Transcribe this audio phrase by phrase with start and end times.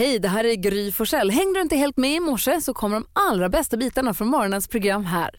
[0.00, 1.30] Hej, det här är Gry Forssell.
[1.30, 4.68] Hängde du inte helt med i morse så kommer de allra bästa bitarna från morgonens
[4.68, 5.30] program här.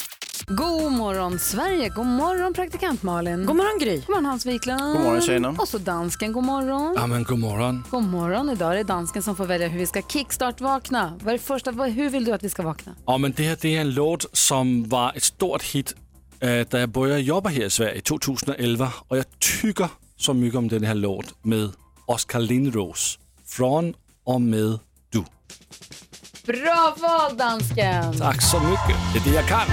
[0.48, 3.46] God morgon Sverige, god morgon praktikant Malin.
[3.46, 3.98] God morgon Gry.
[3.98, 4.94] God morgon Hans Wiklund.
[4.94, 5.50] God morgon, tjejerna.
[5.50, 6.94] Och så dansken, god morgon.
[6.98, 7.84] Ja, men god morgon.
[7.92, 11.20] God morgon, idag är det dansken som får välja hur vi ska kickstart-vakna.
[11.22, 12.96] Vad är det första, hur vill du att vi ska vakna?
[13.06, 15.96] Ja, men det här det är en låt som var ett stort hit
[16.40, 19.26] äh, da jag började jobba här i Sverige 2011 och jag
[19.62, 19.88] tycker
[20.18, 21.70] så mycket om den här låten med
[22.06, 23.20] Oskar Lindros.
[23.46, 23.94] Från
[24.32, 24.80] och med
[25.10, 25.24] du.
[26.46, 28.18] Bra val dansken!
[28.18, 28.98] Tack så mycket.
[29.14, 29.68] Det är det jag kan.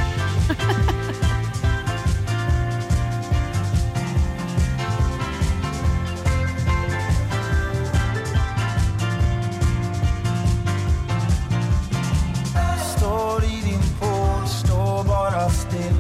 [12.97, 15.98] Står i din pool, står bara still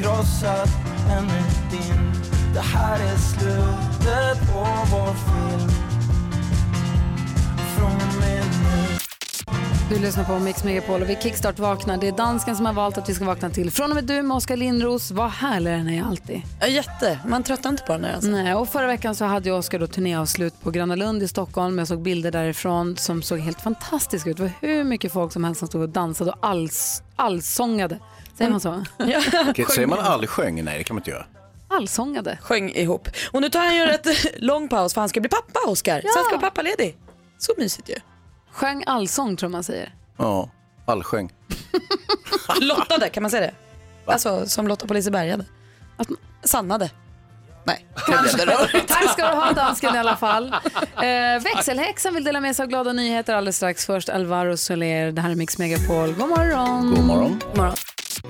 [0.00, 0.68] krossad,
[1.08, 1.20] är
[1.70, 2.12] din
[2.54, 5.70] Det här är slutet på vår film
[7.76, 11.96] Från och med nu Du lyssnar på Mix Megapol och vi kickstart vaknar.
[11.96, 13.70] Det är dansken som har valt att vi ska vakna till.
[13.70, 15.10] Från och med du med Oskar Lindros.
[15.10, 16.42] Vad härlig den är alltid.
[16.60, 17.18] Ja, jätte.
[17.26, 18.30] Man tröttnar inte på den här alltså.
[18.30, 21.78] Nej, och förra veckan så hade ju Oskar då turnéavslut på Gröna Lund i Stockholm.
[21.78, 24.36] Jag såg bilder därifrån som såg helt fantastiska ut.
[24.36, 27.98] Det var hur mycket folk som helst som stod och dansade och alls, allsångade.
[28.40, 28.84] Säger man så?
[29.50, 30.64] Okej, säger man aldrig sjöng?
[30.64, 31.26] Nej, det kan man inte göra.
[31.68, 32.38] Allsångade.
[32.42, 33.08] Sjöng ihop.
[33.32, 34.06] Och nu tar han ju en rätt
[34.42, 36.00] lång paus för han ska bli pappa Oscar.
[36.00, 36.96] Så han ska vara pappaledig.
[37.38, 37.94] Så mysigt ju.
[38.52, 39.94] Sjöng allsång tror man säger.
[40.16, 40.50] Ja,
[40.86, 41.32] allsjöng.
[42.60, 43.54] Lottade, kan man säga det?
[44.12, 45.44] Alltså som Lotta på Liseberg hade.
[45.96, 46.90] Att man- Sannade.
[47.64, 47.86] Nej.
[48.88, 50.54] Tack ska du ha dansken i alla fall.
[50.96, 53.86] Eh, växelhäxan vill dela med sig av glada nyheter alldeles strax.
[53.86, 56.12] Först Alvaro Soler, det här är Mix Megapol.
[56.12, 56.94] God morgon!
[56.94, 57.40] God morgon.
[57.48, 57.74] God morgon.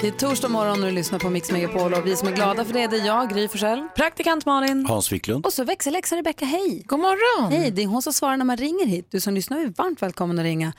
[0.00, 2.64] Det är torsdag morgon och du lyssnar på Mix Megapol och vi som är glada
[2.64, 3.88] för det, det är jag, Gry Forssell.
[3.96, 4.86] Praktikant Malin.
[4.86, 5.46] Hans Wiklund.
[5.46, 6.82] Och så växelhäxan Rebecka, hej!
[6.86, 7.52] God morgon.
[7.52, 9.06] Hej, det är hon som svarar när man ringer hit.
[9.10, 10.72] Du som lyssnar är varmt välkommen att ringa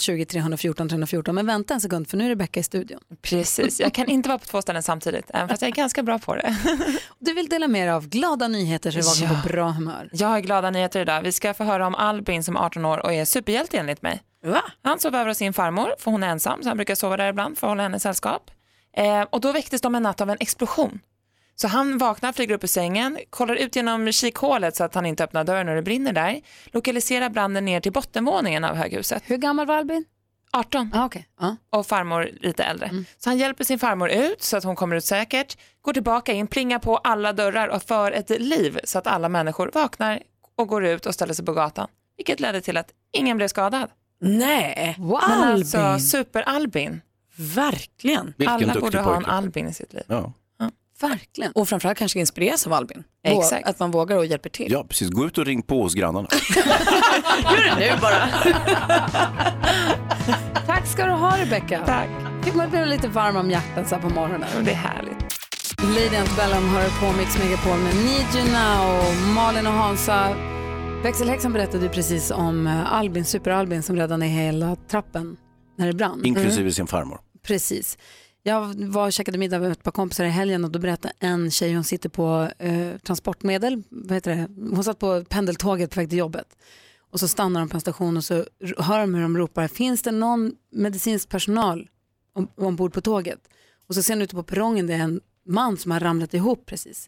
[0.00, 1.34] 020 314 314.
[1.34, 3.00] Men vänta en sekund för nu är Rebecka i studion.
[3.22, 6.18] Precis, jag kan inte vara på två ställen samtidigt, även fast jag är ganska bra
[6.18, 6.56] på det.
[7.18, 9.42] Du vill dela med dig av glada nyheter så du vaknar Ja.
[9.42, 10.08] på bra humör.
[10.12, 11.22] Jag har glada nyheter idag.
[11.22, 14.22] Vi ska få höra om Albin som är 18 år och är superhjälte enligt mig.
[14.46, 14.62] Va?
[14.82, 17.28] Han sov över hos sin farmor, för hon är ensam, så han brukar sova där
[17.28, 18.50] ibland för att hålla henne sällskap.
[18.98, 21.00] Eh, och då väcktes de en natt av en explosion.
[21.54, 25.24] Så han vaknar, flyger upp ur sängen, kollar ut genom kikhålet så att han inte
[25.24, 29.22] öppnar dörren när det brinner där, lokaliserar branden ner till bottenvåningen av höghuset.
[29.26, 30.04] Hur gammal var Albin?
[30.52, 31.28] 18 Ah, okej.
[31.40, 31.56] Ja.
[31.70, 32.90] och farmor lite äldre.
[33.18, 36.46] Så han hjälper sin farmor ut så att hon kommer ut säkert, går tillbaka in,
[36.46, 40.22] plingar på alla dörrar och för ett liv så att alla människor vaknar
[40.56, 41.88] och går ut och ställer sig på gatan.
[42.16, 43.90] Vilket ledde till att ingen blev skadad.
[44.20, 44.94] Nej.
[44.98, 45.20] Wow.
[45.28, 45.80] Men Albin.
[45.80, 47.00] alltså super-Albin.
[47.38, 48.34] Verkligen.
[48.36, 49.24] Vilken Alla borde ha en.
[49.24, 50.02] Albin i sitt liv.
[50.06, 50.32] Ja.
[51.00, 51.52] Verkligen.
[51.52, 53.04] Och framförallt kanske inspireras av Albin.
[53.24, 53.68] Exakt.
[53.68, 54.72] Att man vågar och hjälper till.
[54.72, 55.08] ja, precis.
[55.08, 56.28] Gå ut och ring på hos grannarna.
[57.78, 58.28] Nu bara.
[60.66, 61.82] Tack ska du ha Rebecka.
[61.86, 62.08] Tack.
[62.44, 64.48] Fick man bli lite varm om hjärtat så här på morgonen.
[64.64, 65.24] Det är härligt.
[65.82, 69.14] Lady Antebellum hör på Mix Megapol med Need You Now.
[69.34, 70.34] Malin och Hansa.
[71.02, 75.36] Växelhäxan berättade ju precis om eh, Albin, Super-Albin som räddade hela trappen
[75.76, 76.24] när det brann.
[76.24, 77.20] Inklusive sin farmor.
[77.48, 77.98] Precis.
[78.42, 81.50] Jag var och käkade middag med ett par kompisar i helgen och då berättade en
[81.50, 84.48] tjej, hon sitter på eh, transportmedel, vad heter det?
[84.74, 86.56] hon satt på pendeltåget på väg till jobbet.
[87.10, 88.44] Och så stannar de på en station och så
[88.78, 91.88] hör de hur de ropar, finns det någon medicinsk personal
[92.32, 93.40] om- ombord på tåget?
[93.88, 96.66] Och så ser hon ute på perrongen, det är en man som har ramlat ihop
[96.66, 97.06] precis.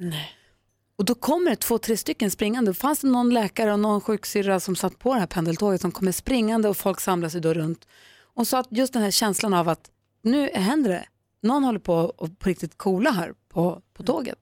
[0.98, 2.74] Och då kommer det två, tre stycken springande.
[2.74, 6.12] Fanns det någon läkare och någon sjuksyrra som satt på det här pendeltåget som kommer
[6.12, 7.86] springande och folk samlar sig då runt.
[8.34, 9.90] Och så att just den här känslan av att
[10.22, 11.04] nu händer det.
[11.42, 14.38] Någon håller på och på riktigt coola här på, på tåget.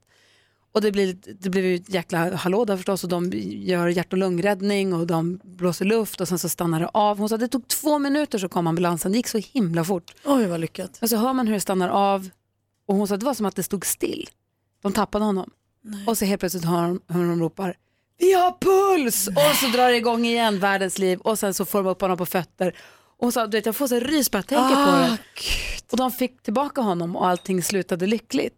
[0.72, 4.12] Och det blir, det blir ju ett jäkla hallå där förstås och de gör hjärt
[4.12, 7.18] och lungräddning och de blåser luft och sen så stannar det av.
[7.18, 10.14] Hon sa att det tog två minuter så kom ambulansen, det gick så himla fort.
[10.24, 10.98] Oj vad lyckat.
[11.02, 12.28] Och så hör man hur det stannar av
[12.86, 14.28] och hon sa att det var som att det stod still.
[14.82, 15.50] De tappade honom.
[16.06, 17.76] Och så helt plötsligt hör de hur de ropar
[18.18, 19.28] vi har puls!
[19.28, 21.18] Och så drar det igång igen, världens liv.
[21.18, 22.74] Och sen så får de upp honom på fötter.
[23.18, 25.18] Och sa, du vet jag får så rys bara jag tänker på Ah, det.
[25.92, 28.54] Och de fick tillbaka honom och allting slutade lyckligt.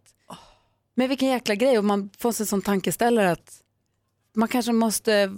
[0.95, 3.61] Men vilken jäkla grej och man får sig en sån tankeställare att
[4.35, 5.37] man kanske måste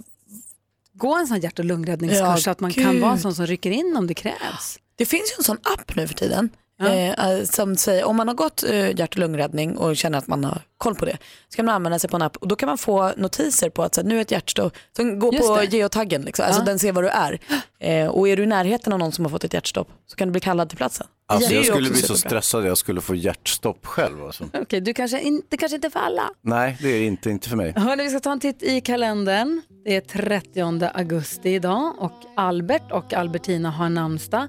[0.92, 3.02] gå en sån hjärt och lungräddningskurs Ja, så att man kan gud.
[3.02, 4.78] vara en sån som rycker in om det krävs.
[4.96, 6.48] Det finns ju en sån app nu för tiden.
[6.82, 10.26] Eh, eh, som säger, om man har gått eh, hjärt och lungräddning och känner att
[10.26, 11.18] man har koll på det,
[11.48, 13.82] så kan man använda sig på en app och då kan man få notiser på
[13.82, 15.64] att så här, nu är ett hjärtstopp, som går Just på det.
[15.64, 16.44] geotaggen, liksom.
[16.44, 17.38] alltså den ser var du är.
[17.80, 20.28] Eh, och är du i närheten av någon som har fått ett hjärtstopp så kan
[20.28, 21.06] du bli kallad till platsen.
[21.26, 24.24] Alltså, Det är jag skulle bli så stressad jag skulle få hjärtstopp själv.
[24.24, 24.44] Alltså.
[24.54, 26.30] Okej, du kanske inte, kanske inte för alla.
[26.42, 27.72] Nej, det är inte, inte för mig.
[27.76, 29.62] Hörrni, vi ska ta en titt i kalendern.
[29.84, 34.48] Det är 30 augusti idag och Albert och Albertina har namnsdag.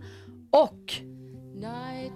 [0.52, 0.94] Och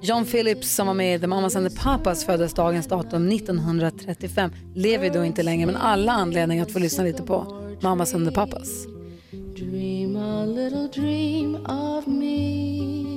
[0.01, 4.51] John Phillips som var med i The Mamas and the Papas föddes dagens datum 1935.
[4.75, 8.35] Lever då inte längre men alla anledningar att få lyssna lite på Mamas and the
[8.35, 8.85] Papas.
[9.31, 13.08] Dream a little dream of me.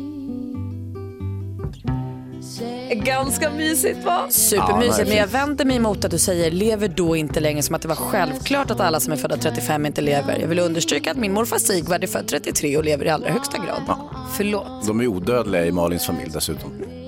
[2.94, 4.26] Ganska mysigt va?
[4.31, 7.82] Supermysigt, men jag vänder mig emot att du säger lever då inte längre som att
[7.82, 10.38] det var självklart att alla som är födda 35 inte lever.
[10.40, 13.58] Jag vill understryka att min morfar Sigvard är född 33 och lever i allra högsta
[13.58, 13.96] grad.
[14.37, 14.87] Förlåt.
[14.87, 17.01] De är odödliga i Malins familj dessutom.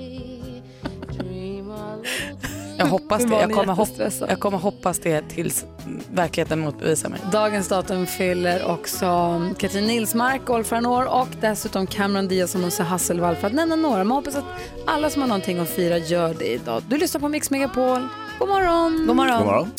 [2.84, 3.34] Jag hoppas det.
[3.34, 3.88] Jag kommer, hopp,
[4.28, 5.64] jag kommer hoppas det tills
[6.12, 7.20] verkligheten motbevisar mig.
[7.32, 13.36] Dagens datum fyller också Katrin Nilsmark, golfaren år och dessutom Cameron Diaz och Musse Hasselvall
[13.36, 14.04] för att nämna några.
[14.04, 14.44] Man hoppas att
[14.86, 16.82] alla som har någonting att fira gör det idag.
[16.88, 18.08] Du lyssnar på Mix Megapol.
[18.38, 19.04] God morgon!
[19.06, 19.38] God morgon.
[19.38, 19.70] God morgon.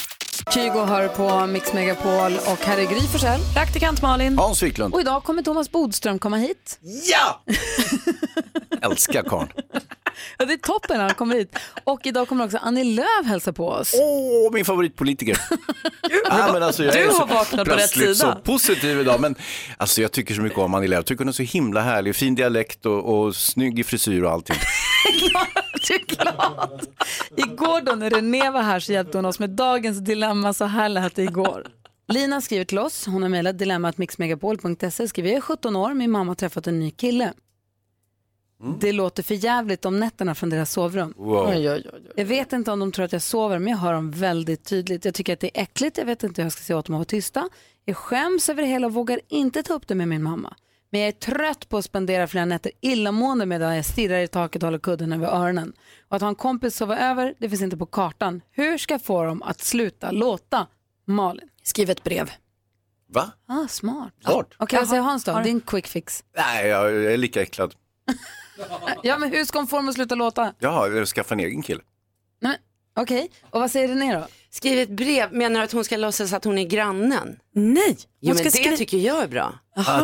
[0.54, 3.40] Kygo hör på Mix Megapol och här är Gry Forssell.
[3.54, 4.38] Praktikant Malin.
[4.38, 4.94] Hans Wiklund.
[4.94, 6.80] Och idag kommer Thomas Bodström komma hit.
[6.82, 7.42] Ja!
[8.90, 9.50] Älskar karln.
[10.38, 11.56] Ja, det är toppen när han kommer hit.
[11.84, 13.96] Och idag kommer också Annie Lööf hälsa på oss.
[14.00, 15.38] Åh, min favoritpolitiker.
[16.30, 18.14] ja, men alltså, jag du är har vaknat på rätt sida.
[18.16, 19.22] så positiv idag.
[19.22, 19.36] Men
[19.78, 20.98] alltså, jag tycker så mycket om Annie Lööf.
[20.98, 22.16] Jag tycker hon är så himla härlig.
[22.16, 24.56] Fin dialekt och, och snygg i frisyr och allting.
[25.88, 26.88] Du är glad.
[27.38, 30.54] Igår då när René var här så hjälpte hon oss med dagens dilemma.
[30.54, 31.68] Så här lät det igår.
[32.08, 33.06] Lina skriver till oss.
[33.06, 35.08] Hon har mejlat dilemmatmixmegapol.se.
[35.08, 37.34] Skriver jag är 17 år, min mamma har träffat en ny kille.
[38.80, 41.14] Det låter för jävligt om nätterna från deras sovrum.
[41.18, 41.48] Wow.
[41.48, 42.02] Oj, oj, oj.
[42.16, 45.06] Jag vet inte om de tror att jag sover, men jag hör dem väldigt tydligt.
[45.06, 46.96] Jag tycker att det är äckligt, jag vet inte hur jag ska säga åt dem
[46.96, 47.50] att vara tysta.
[47.86, 50.56] Jag skäms över det hela och vågar inte ta upp det med min mamma.
[50.90, 54.64] Men jag är trött på att spendera flera nätter illamående medan jag stirrar i taket
[54.64, 55.74] och håller kudden över öronen.
[56.10, 58.42] Och att ha en kompis sova över, det finns inte på kartan.
[58.52, 60.68] Hur ska jag få dem att sluta låta?
[61.06, 61.50] Malin.
[61.64, 62.32] Skriv ett brev.
[63.10, 63.32] Va?
[63.48, 64.14] Ah, smart.
[64.24, 64.54] Smart.
[64.58, 65.40] Okej, vad säger Hans då?
[65.40, 66.24] Din quick fix.
[66.38, 67.76] Nej, jag är lika äcklad.
[69.04, 70.54] Ja, men hur ska hon få dem att sluta låta?
[70.60, 70.72] Jag
[71.08, 71.82] skaffa en egen kille.
[72.42, 72.58] Nej,
[72.98, 74.28] Okej, och vad säger René då?
[74.50, 77.40] Skriv ett brev, menar du att hon ska låtsas att hon är grannen?
[77.54, 78.78] Nej, Jo, hon men ska det skriva...
[78.78, 79.54] tycker jag är bra.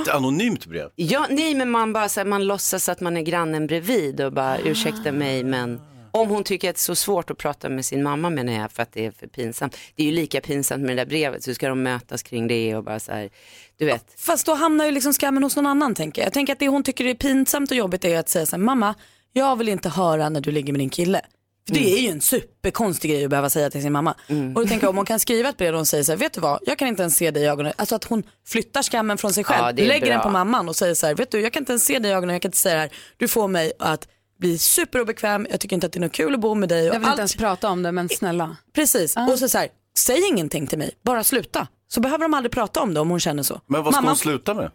[0.01, 0.89] Ett anonymt brev.
[0.95, 4.33] Ja, nej, men man bara så här, man låtsas att man är grannen bredvid och
[4.33, 5.81] bara ursäkta mig, men
[6.11, 8.71] om hon tycker att det är så svårt att prata med sin mamma menar jag
[8.71, 9.77] för att det är för pinsamt.
[9.95, 12.75] Det är ju lika pinsamt med det där brevet så ska de mötas kring det
[12.75, 13.29] och bara så här,
[13.77, 14.05] du vet.
[14.17, 16.25] Fast då hamnar ju liksom skammen hos någon annan tänker jag.
[16.25, 18.63] Jag tänker att det hon tycker är pinsamt och jobbigt är att säga så här,
[18.63, 18.95] mamma,
[19.33, 21.21] jag vill inte höra när du ligger med din kille.
[21.67, 24.11] För det är ju en superkonstig grej att behöva säga till sin mamma.
[24.55, 26.17] Och då tänker jag om hon kan skriva ett brev och hon säger så här,
[26.19, 27.73] vet du vad, jag kan inte ens se dig i ögonen.
[27.75, 30.13] Alltså att hon flyttar skammen från sig själv, Ja, lägger bra.
[30.15, 32.11] den på mamman och säger så här, vet du, jag kan inte ens se dig
[32.11, 32.91] i ögonen, jag kan inte säga det här.
[33.17, 34.07] Du får mig att
[34.41, 36.89] bli superobekväm, jag tycker inte att det är något kul att bo med dig.
[36.89, 38.57] Och Jag vill allt- inte ens prata om det, men snälla.
[38.73, 39.67] Precis, och så, så här,
[39.97, 41.67] säg ingenting till mig, bara sluta.
[41.87, 43.61] Så behöver de aldrig prata om det om hon känner så.
[43.67, 44.71] Men vad ska Mamma- hon sluta med?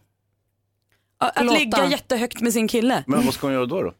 [1.19, 1.59] Att Låta.
[1.59, 3.05] ligga jättehögt med sin kille.
[3.07, 3.83] Men vad ska hon göra då?
[3.83, 3.93] då?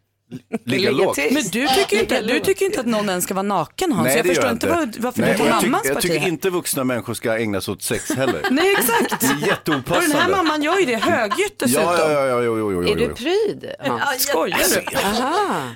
[0.65, 1.17] Ligga lågt?
[1.17, 4.15] Men du tycker, inte, du tycker inte att någon ens ska vara naken Hans.
[4.15, 6.03] jag det förstår gör inte vad, varför Nej, du tar jag, mammans tycker, jag parti
[6.03, 6.29] tycker här.
[6.29, 8.43] inte vuxna människor ska ägna sig åt sex heller.
[8.51, 9.21] Nej exakt.
[9.21, 10.37] Det är Och den här jätteopassande.
[10.37, 11.83] mamman gör ju det högljutt dessutom.
[11.85, 13.15] Ja, ja, ja, ja, jo, jo, jo, Är jo, du jo.
[13.15, 13.75] pryd?
[13.81, 14.23] Hans?
[14.23, 14.97] Skojar du?
[14.97, 15.75] Aha.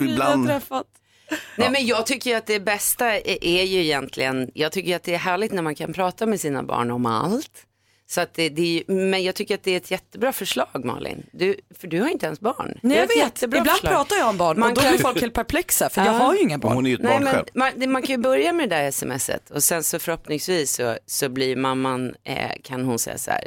[0.00, 0.50] Ibland,
[1.56, 5.14] Nej men jag tycker att det bästa är, är ju egentligen, jag tycker att det
[5.14, 7.65] är härligt när man kan prata med sina barn om allt.
[8.08, 11.26] Så att det, det men jag tycker att det är ett jättebra förslag Malin.
[11.32, 12.78] Du, för du har inte ens barn.
[12.82, 13.92] Nej Det är jag ett vet, jättebra ibland förslag.
[13.92, 16.06] pratar jag om barn Man och då kan- blir folk helt perplexa för Ja.
[16.06, 16.74] jag har ju inga barn.
[16.74, 17.46] hon är ju ett Nej, barn men själv.
[17.54, 21.28] man, man kan ju börja med det där smset och sen så förhoppningsvis så, så
[21.28, 23.46] blir mamman, eh, kan hon säga så här,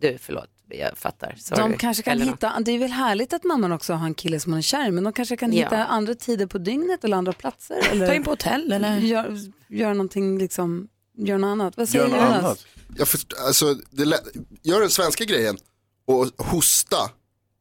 [0.00, 1.62] du förlåt, jag fattar, sorry.
[1.62, 4.52] De kanske kan hitta, det är väl härligt att mamman också har en kille som
[4.52, 5.64] hon är kär men de kanske kan Ja.
[5.64, 7.76] hitta andra tider på dygnet eller andra platser.
[7.82, 8.98] Ta Eller in på hotell eller?
[8.98, 9.36] gör,
[9.68, 11.76] gör någonting liksom, gör något annat.
[11.76, 12.66] Vad säger Gör något annat.
[12.96, 14.20] Jag först, alltså, det
[14.62, 15.58] gör den svenska grejen
[16.06, 17.10] och hosta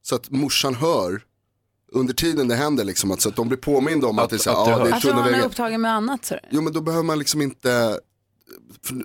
[0.01, 1.21] så att morsan hör
[1.91, 4.36] under tiden det händer liksom, att, så att de blir påminda om att, Att- det
[4.36, 5.45] är så här, att det ja, det är Att tunna man är vägar.
[5.45, 6.25] upptagen med annat.
[6.25, 6.36] Så.
[6.51, 8.00] Jo men då behöver man liksom inte,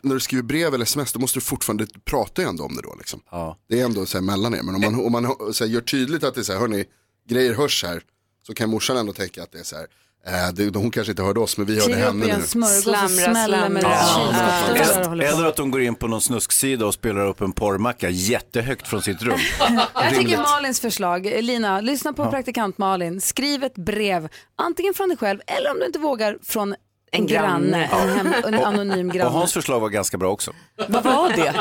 [0.02, 2.82] när du skriver brev eller sms då måste du fortfarande prata ju ändå om det
[2.82, 3.20] då liksom.
[3.30, 3.58] Ja.
[3.68, 5.80] Det är ändå så här mellan er, men om man, om man så här, gör
[5.80, 6.84] tydligt att det är så här, hörni,
[7.28, 8.02] grejer hörs här,
[8.46, 9.86] så kan morsan ändå tänka att det är så här,
[10.26, 12.34] Eh, det, hon kanske inte hörde oss men vi hörde henne nu.
[12.62, 13.08] och Slamra,
[13.46, 13.88] slamra.
[14.98, 15.12] och på.
[15.12, 19.02] Eller att hon går in på någon snusksida och spelar upp en porrmacka jättehögt från
[19.02, 19.38] sitt rum.
[19.94, 20.38] Jag tycker.
[20.38, 23.20] Malins förslag, Lina, lyssna på praktikant Malin.
[23.20, 26.74] Skriv ett brev, antingen från dig själv eller om du inte vågar från
[27.12, 28.10] en, granne, granne.
[28.10, 29.30] en, hem, en anonym Och granne.
[29.30, 30.52] Hans förslag var ganska bra också.
[30.88, 31.54] Vad var det?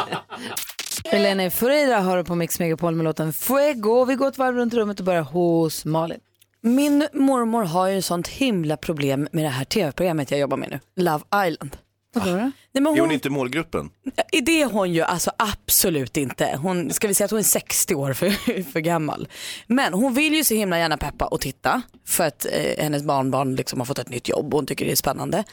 [1.06, 4.06] Elena Ferreira hör på Mix Megapol med låten Fuego.
[4.06, 6.20] Vi går ett varv runt rummet och börjar hos Malin.
[6.66, 11.04] Min mormor har ju sånt himla problem med det här tv-programmet jag jobbar med nu,
[11.04, 11.78] Love Island.
[12.14, 12.38] Vadå då?
[12.38, 13.90] Nej, men Är hon hon, inte målgruppen?
[14.32, 16.60] I det är hon ju alltså absolut inte.
[16.62, 19.28] Hon, ska vi säga att hon är 60 år för, för gammal.
[19.68, 23.56] Men hon vill ju så himla gärna peppa och titta för att eh, hennes barnbarn
[23.56, 25.44] liksom har fått ett nytt jobb och hon tycker det är spännande.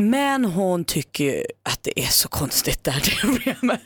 [0.00, 3.80] Men hon tycker att det är så konstigt det här tv-programmet.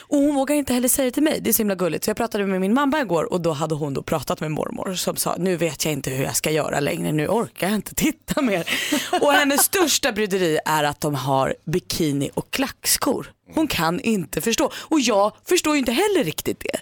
[0.00, 2.04] Och hon vågar inte heller säga det till mig, det är så himla gulligt.
[2.04, 4.94] Så jag pratade med min mamma igår och då hade hon då pratat med mormor
[4.94, 7.94] som sa nu vet jag inte hur jag ska göra längre, nu orkar jag inte
[7.94, 8.68] titta mer.
[9.22, 13.32] Och hennes största bryderi är att de har bikini och klackskor.
[13.54, 16.80] Hon kan inte förstå och jag förstår ju inte heller riktigt det.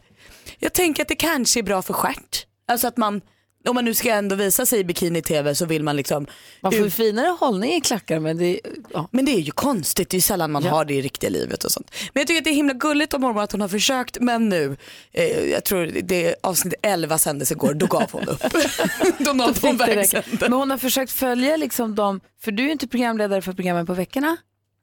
[0.59, 2.47] Jag tänker att det kanske är bra för stjärt.
[2.69, 3.21] Alltså att man,
[3.69, 6.27] om man nu ska ändå visa sig i bikini-tv så vill man liksom
[6.61, 8.61] Man får ju finare hållning i klackar men det,
[8.93, 9.09] ja.
[9.11, 11.65] men det är ju konstigt, det är ju sällan man har det i riktiga livet
[11.65, 11.91] och sånt.
[12.13, 14.49] Men jag tycker att det är himla gulligt av mormor att hon har försökt men
[14.49, 14.77] nu,
[15.13, 18.43] eh, jag tror det avsnitt 11 sändes igår, då gav hon upp.
[19.19, 20.15] då nådde hon vägs.
[20.41, 23.87] Men hon har försökt följa liksom dem, för du är ju inte programledare för programmen
[23.87, 24.37] på veckorna.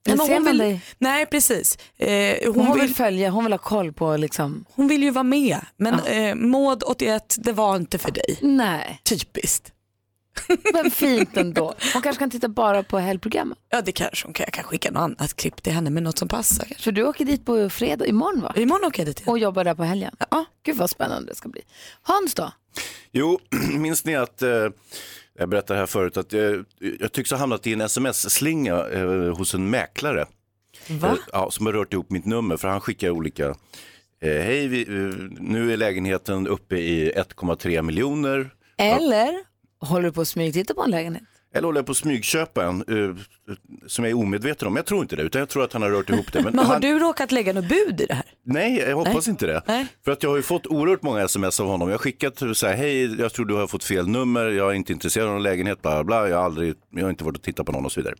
[0.06, 0.82] Nej, Men hon man vill, dig?
[0.98, 1.78] nej precis.
[1.98, 5.12] Eh, Hon, hon, vill vill, följa, hon vill ha koll på liksom, hon vill ju
[5.12, 8.38] vara med men eh, Maud 81, det var inte för dig.
[8.42, 9.72] nej, Typiskt.
[10.74, 11.74] men fint ändå.
[11.94, 13.58] Hon kanske kan titta bara på helgprogrammen.
[13.70, 16.18] Ja det kanske hon kan, jag kan skicka något annat klipp till henne med något
[16.18, 16.66] som passar.
[16.66, 16.84] Kanske.
[16.84, 18.54] För du åker dit på fredag, imorgon va?
[18.58, 19.28] Imorgon åker jag dit.
[19.28, 20.16] Och jobbar där på helgen.
[20.32, 20.46] Ja.
[20.66, 21.62] Gud vad spännande det ska bli.
[22.02, 22.52] Hans då?
[23.12, 23.40] Jo,
[23.78, 24.50] minns ni att, eh,
[25.38, 26.66] jag berättade här förut, att jag,
[27.00, 30.26] jag tycks ha hamnat i en sms-slinga eh, hos en mäklare.
[30.90, 31.08] Va?
[31.08, 33.48] Eh, ja, som har rört ihop mitt nummer, för han skickar olika,
[34.22, 38.50] eh, hej, vi, eh, nu är lägenheten uppe i 1,3 miljoner.
[38.78, 39.30] Eller
[39.80, 41.24] håller du på att smygtitta på en lägenhet?
[41.58, 43.16] Eller håller jag på att smygköpa en eh,
[43.88, 44.76] som jag är omedveten om.
[44.76, 46.44] Jag tror inte det, utan jag tror att han har rört ihop det.
[46.44, 48.26] Men har han, du råkat lägga något bud i det här?
[48.44, 49.62] Nej, jag hoppas inte det.
[49.68, 49.88] Nej.
[50.06, 51.90] För att jag har ju fått oerhört många sms av honom.
[51.90, 54.74] Jag har skickat så här, hej, jag tror du har fått fel nummer, jag är
[54.74, 56.30] inte intresserad av någon lägenhet, bla bla, bla.
[56.30, 58.16] Jag, har aldrig, jag har inte varit och tittat på någon och så vidare.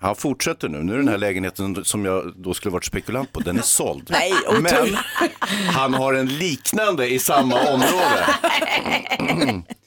[0.00, 0.82] Han fortsätter nu.
[0.82, 4.08] Nu är den här lägenheten som jag då skulle varit spekulant på, den är såld.
[4.10, 4.96] Nej, Men
[5.68, 8.26] han har en liknande i samma område.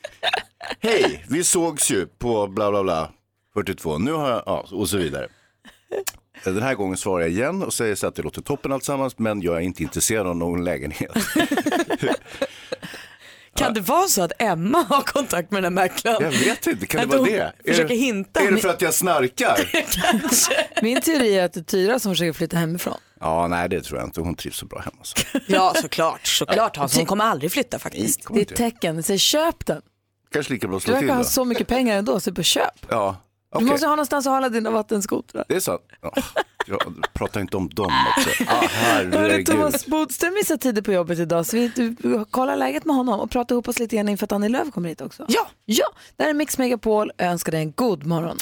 [0.80, 3.12] Hej, vi sågs ju på bla bla bla
[3.54, 3.98] 42.
[3.98, 5.28] Nu har jag, ja, och så vidare.
[6.44, 9.42] Den här gången svarar jag igen och säger så att det låter toppen alltsammans men
[9.42, 11.12] jag är inte intresserad av någon lägenhet.
[13.56, 16.24] Kan det vara så att Emma har kontakt med den här mäklaren?
[16.24, 17.54] Jag vet inte, kan det vara det?
[17.66, 18.40] försöker är det, hinta.
[18.40, 19.70] Är det för att jag snarkar?
[20.84, 22.98] Min teori är att det är Tyra som försöker flytta hemifrån.
[23.20, 24.22] Ja, nej det tror jag inte.
[24.22, 24.98] Hon trivs så bra hemma.
[25.04, 25.18] Så.
[25.48, 26.98] Ja såklart, såklart Hans.
[26.98, 28.28] Hon kommer aldrig flytta faktiskt.
[28.34, 29.82] Det är ett tecken, säg köp den.
[30.32, 32.44] Kanske lika bra att Du slå till verkar ha så mycket pengar ändå, så på
[32.44, 32.86] köp.
[32.90, 33.16] Ja,
[33.52, 33.68] Du okej.
[33.68, 35.46] måste ha någonstans att hålla dina vattenskotrar.
[35.48, 35.80] Det är så.
[36.02, 36.14] Ja,
[36.68, 36.80] jag
[37.14, 38.44] pratar inte om dem också.
[38.48, 39.46] Ah, herregud.
[39.46, 43.32] Thomas Bodström missar tider på jobbet idag så vi du, kollar läget med honom och
[43.32, 45.26] pratar ihop oss lite grann inför att Annie Lööf kommer hit också.
[45.28, 45.48] Ja.
[45.66, 45.86] Ja,
[46.18, 47.12] det här är Mix Megapol.
[47.18, 48.38] Jag önskar dig en god morgon.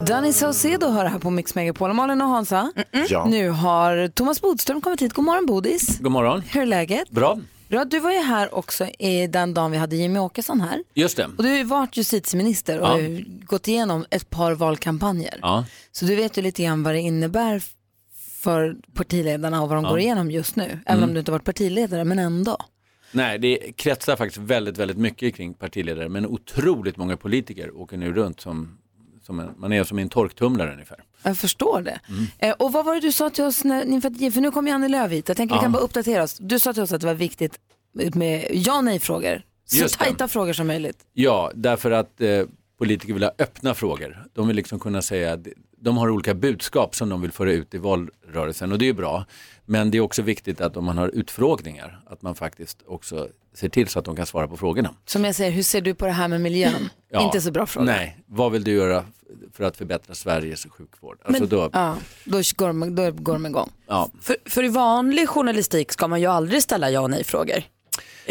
[0.00, 1.92] Danny Saucedo hör här på Mix Megapol.
[1.92, 2.72] Malin och Hansa,
[3.08, 3.24] Ja.
[3.28, 5.12] nu har Thomas Bodström kommit hit.
[5.12, 5.98] God morgon Bodis.
[5.98, 6.40] God morgon.
[6.40, 7.10] Hur är läget?
[7.10, 7.38] Bra.
[7.68, 10.82] Bra, du var ju här också i den dagen vi hade Jimmy Åkesson här.
[10.94, 11.24] Just det.
[11.36, 13.20] Och du har ju varit justitieminister och Ja.
[13.46, 15.38] gått igenom ett par valkampanjer.
[15.42, 15.64] Ja.
[15.92, 17.62] Så du vet ju lite grann vad det innebär
[18.40, 20.64] för partiledarna och vad de går igenom just nu.
[20.86, 21.08] Även Mm.
[21.08, 22.56] om du inte varit partiledare, men ändå.
[23.12, 28.12] Nej, det kretsar faktiskt väldigt, väldigt mycket kring partiledare, men otroligt många politiker åker nu
[28.12, 28.78] runt som,
[29.26, 30.98] som en, man är som i en torktumlare ungefär.
[31.22, 32.00] Jag förstår det.
[32.08, 32.26] Mm.
[32.38, 34.88] Eh, och vad var det du sa till oss, när, inför för nu kommer Janne
[34.88, 35.28] Lööf hit.
[35.28, 35.62] Jag tänker vi Ja.
[35.62, 36.36] kan bara uppdatera oss.
[36.40, 37.58] Du sa till oss att det var viktigt
[38.14, 39.42] med ja nej-frågor.
[39.66, 40.04] Så Just det.
[40.04, 40.98] tajta frågor som möjligt.
[41.12, 42.42] Ja, därför att eh,
[42.84, 44.24] politiker vill ha öppna frågor.
[44.34, 45.38] De vill liksom kunna säga,
[45.80, 48.92] de har olika budskap som de vill föra ut i valrörelsen och det är ju
[48.92, 49.24] bra.
[49.66, 53.68] Men det är också viktigt att om man har utfrågningar, att man faktiskt också ser
[53.68, 54.94] till så att de kan svara på frågorna.
[55.06, 56.88] Som jag säger, hur ser du på det här med miljön?
[57.10, 57.24] Ja.
[57.24, 57.86] Inte så bra fråga.
[57.86, 59.04] Nej, vad vill du göra
[59.52, 61.18] för att förbättra Sveriges sjukvård?
[61.24, 63.70] Alltså Men- då, Ja, då går de, då går de igång.
[63.86, 67.62] ja, För, för i vanlig journalistik ska man ju aldrig ställa ja och nej-frågor.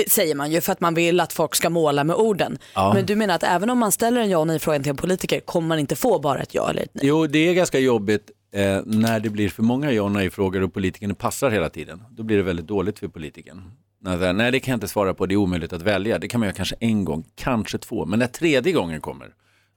[0.08, 2.58] Säger man ju för att man vill att folk ska måla med orden.
[2.76, 2.94] Ja.
[2.94, 5.40] Men du menar att även om man ställer en ja och nej-fråga till en politiker
[5.40, 7.06] kommer man inte få bara ett ja eller ett nej?
[7.08, 10.74] Jo, det är ganska jobbigt eh, när det blir för många ja och nej-frågor och
[10.74, 12.04] politikern passar hela tiden.
[12.12, 13.62] Då blir det väldigt dåligt för politikern.
[14.02, 16.20] När nej, det kan jag inte svara på, det är omöjligt att välja.
[16.20, 18.06] Det kan man göra kanske en gång, kanske två.
[18.06, 19.28] Men när tredje gången kommer,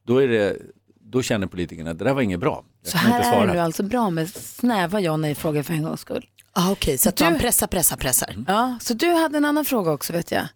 [0.07, 0.57] då, är det,
[1.01, 2.65] då känner politikerna att det där var inget bra.
[2.83, 5.63] Jag Så kan inte här är det nu alltså bra med snäva ja och nej-frågor
[5.63, 6.27] för en gångs skull.
[6.59, 8.45] Ah, Okej, så att Du- man pressar, pressar, pressar.
[8.49, 10.49] Ja, så du hade en annan fråga också vet jag.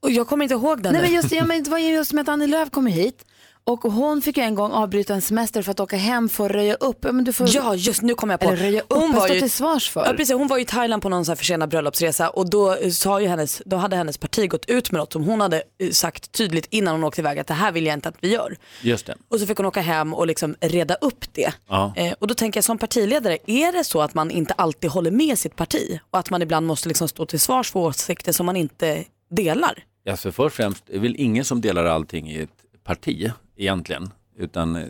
[0.00, 1.08] Och jag kommer inte ihåg den Nej, nu.
[1.08, 3.24] men just, ja, men det var just med att Annie Lööf kom hit
[3.64, 6.50] och hon fick ju en gång avbryta en semester för att åka hem för att
[6.50, 6.98] röja upp.
[7.00, 8.46] Ja, men du får, Ja, just nu kommer jag på.
[8.48, 10.06] Eller röja upp, hon var ju, till svars för?
[10.06, 12.90] ja, precis, hon var i Thailand på någon sån här försenad bröllopsresa och då, eh,
[12.90, 15.90] sa ju hennes, då hade hennes parti gått ut med något som hon hade eh,
[15.90, 18.56] sagt tydligt innan hon åkte iväg att det här vill jag inte att vi gör.
[18.82, 19.14] Just det.
[19.28, 21.52] Och så fick hon åka hem och liksom reda upp det.
[21.68, 21.92] Ja.
[21.96, 25.10] Eh, och då tänker jag som partiledare, är det så att man inte alltid håller
[25.10, 28.46] med sitt parti och att man ibland måste liksom stå till svars för åsikter som
[28.46, 29.84] man inte delar?
[30.10, 32.50] Alltså först och främst, det är väl ingen som delar allting i ett
[32.84, 34.86] parti egentligen, utan eh,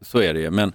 [0.00, 0.50] så- är det ju.
[0.50, 0.72] Men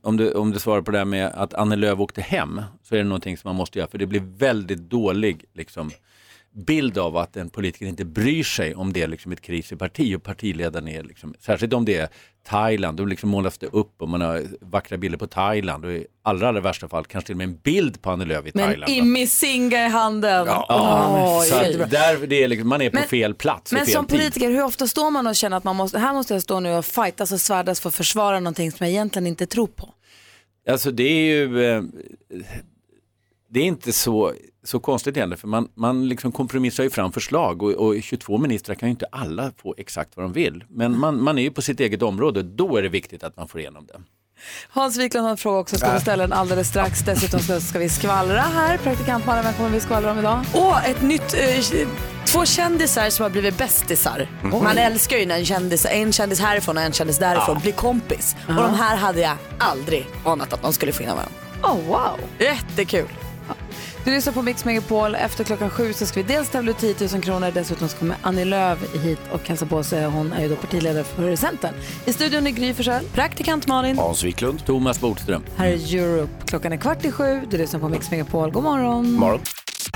[0.00, 2.94] om du, om du svarar på det här med att Annie Lööf åkte hem, så
[2.94, 5.90] är det någonting som man måste göra, för det blir väldigt dålig liksom,
[6.54, 9.76] bild av att en politiker inte bryr sig om det är liksom ett kris i
[9.76, 12.08] parti och partiledaren är, liksom, särskilt om det är
[12.48, 16.06] Thailand, då liksom målas det upp och man har vackra bilder på Thailand och i
[16.22, 18.64] allra, allra värsta fall kanske till och med en bild på Annie Lööf i Men
[18.64, 18.90] Thailand.
[18.92, 18.96] va?
[18.96, 20.46] Immi Singa i handen.
[20.46, 21.86] Ja, så att jättebra.
[21.86, 24.18] där, det är liksom, man är på Men- fel plats Men fel som tid.
[24.18, 26.72] politiker, hur ofta står man och känner att man måste, här måste jag stå nu
[26.74, 29.94] och fightas och svärdas för att försvara någonting som jag egentligen inte tror på?
[30.70, 31.82] Alltså det är ju, eh,
[33.52, 34.32] det är inte så,
[34.64, 38.74] så konstigt egentligen, för man, man liksom kompromissar ju fram förslag och, och 22 ministrar
[38.74, 40.64] kan ju inte alla få exakt vad de vill.
[40.68, 43.48] Men man, man är ju på sitt eget område, då är det viktigt att man
[43.48, 44.00] får igenom det.
[44.68, 47.00] Hans Wiklund har en fråga också, ska vi ställa den alldeles strax.
[47.00, 48.78] Dessutom ska, ska vi skvallra här.
[48.78, 50.44] Praktikantmannen, vem kommer vi skvallra om idag?
[50.54, 51.88] Åh, ett nytt, eh,
[52.26, 54.28] två kändisar som har blivit bästisar.
[54.42, 58.36] Man älskar ju när en kändis, en kändis härifrån och en kändis därifrån blir kompis.
[58.48, 61.34] Och de här hade jag aldrig anat att de skulle finna varandra.
[61.62, 62.18] Oh, wow.
[62.38, 63.08] Jättekul.
[64.04, 65.14] Du lyssnar på Mix Megapol.
[65.14, 67.50] Efter klockan sju så ska vi dels tävla ut 10 000 kronor.
[67.54, 70.04] Dessutom så kommer Annie Lööf hit och hälsa på sig.
[70.04, 71.74] Hon är ju då partiledare för Centern.
[72.04, 73.04] I studion är Gry Forssell.
[73.04, 73.98] Praktikant Malin.
[73.98, 74.66] Hans Wiklund.
[74.66, 75.42] Thomas Bodström.
[75.56, 76.32] Här är Europe.
[76.46, 77.40] Klockan är kvart i sju.
[77.50, 78.50] Du lyssnar på Mix Megapol.
[78.50, 79.12] God morgon.
[79.12, 79.40] Morgon.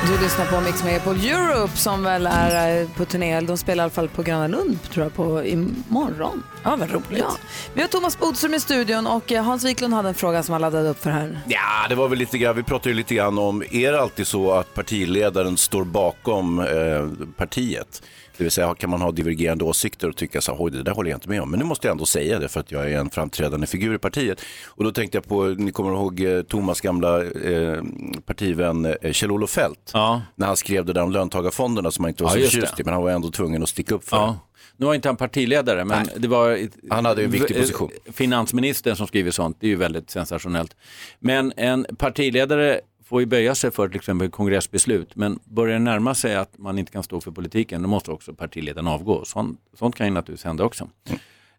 [0.03, 3.41] Du lyssnar på Mix Megapol Europe som väl är eh, på turné.
[3.41, 6.43] De spelar i alla fall på Gröna Lund tror jag på imorgon.
[6.63, 7.19] Ja, vad roligt.
[7.19, 7.37] Ja.
[7.75, 10.61] Vi har Thomas Bodström i studion och eh, Hans Wiklund hade en fråga som han
[10.61, 11.41] laddade upp för här.
[11.47, 14.27] Ja, det var väl lite grann, vi pratade ju lite grann om, är det alltid
[14.27, 18.03] så att partiledaren står bakom eh, partiet?
[18.39, 21.11] Det vill säga, kan man ha divergerande åsikter och tycka så här, det där håller
[21.11, 22.99] jag inte med om, men nu måste jag ändå säga det för att jag är
[22.99, 24.41] en framträdande figur i partiet.
[24.67, 27.83] Och då tänkte jag på, ni kommer ihåg eh, Thomas gamla eh,
[28.27, 30.23] partivän eh, Kjell-Olof Feldt, Ja.
[30.35, 32.85] när han skrev det där om löntagarfonderna som han inte var så just förtjust i,
[32.85, 34.17] men han var ändå tvungen att sticka upp för.
[34.17, 34.39] Ja.
[34.77, 36.59] Nu var inte han partiledare, men det var
[36.91, 37.91] Han hade en viktig v- position.
[38.13, 40.77] Finansministern som skriver sånt, det är ju väldigt sensationellt.
[41.21, 46.15] Men en partiledare får ju böja sig för till exempel kongressbeslut, men börjar det närma
[46.15, 49.25] sig att man inte kan stå för politiken, då måste också partiledaren avgå.
[49.25, 50.89] Sånt, sånt kan ju naturligtvis hända också.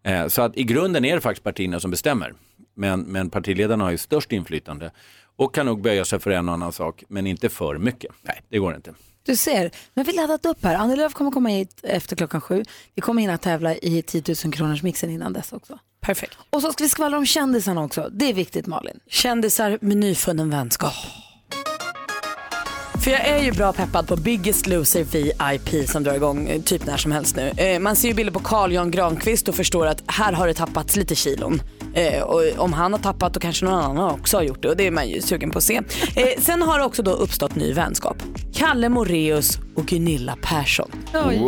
[0.03, 2.33] Eh, Så att i grunden är det faktiskt partierna som bestämmer.
[2.73, 4.91] Men, men partiledarna har ju störst inflytande
[5.35, 8.11] och kan nog böja sig för en och annan sak, men inte för mycket.
[8.21, 8.93] Nej, det går inte.
[9.25, 10.75] Du ser, men vi laddat upp här.
[10.75, 12.63] Annie Lööf kommer komma hit efter klockan sju.
[12.95, 15.79] Vi kommer hinna tävla i 10 000 kronors mixen innan dess också.
[16.01, 16.37] Perfekt.
[16.49, 18.09] Och så ska vi skvallra om kändisarna också.
[18.11, 18.99] Det är viktigt Malin.
[19.07, 20.93] Kändisar med nyfunnen vänskap.
[23.07, 26.85] För jag är ju bra peppad på Biggest Loser VIP som drar igång eh, typ
[26.85, 27.49] när som helst nu.
[27.57, 30.53] Eh, man ser ju bilder på Carl Jan Granqvist och förstår att här har det
[30.53, 31.61] tappats lite kilon.
[31.93, 34.77] Eh, och om han har tappat då kanske någon annan också har gjort det och
[34.77, 35.81] det är man ju sugen på att se.
[36.39, 38.17] Sen har det också då uppstått ny vänskap.
[38.53, 40.91] Kalle Moreus och Gunilla Persson.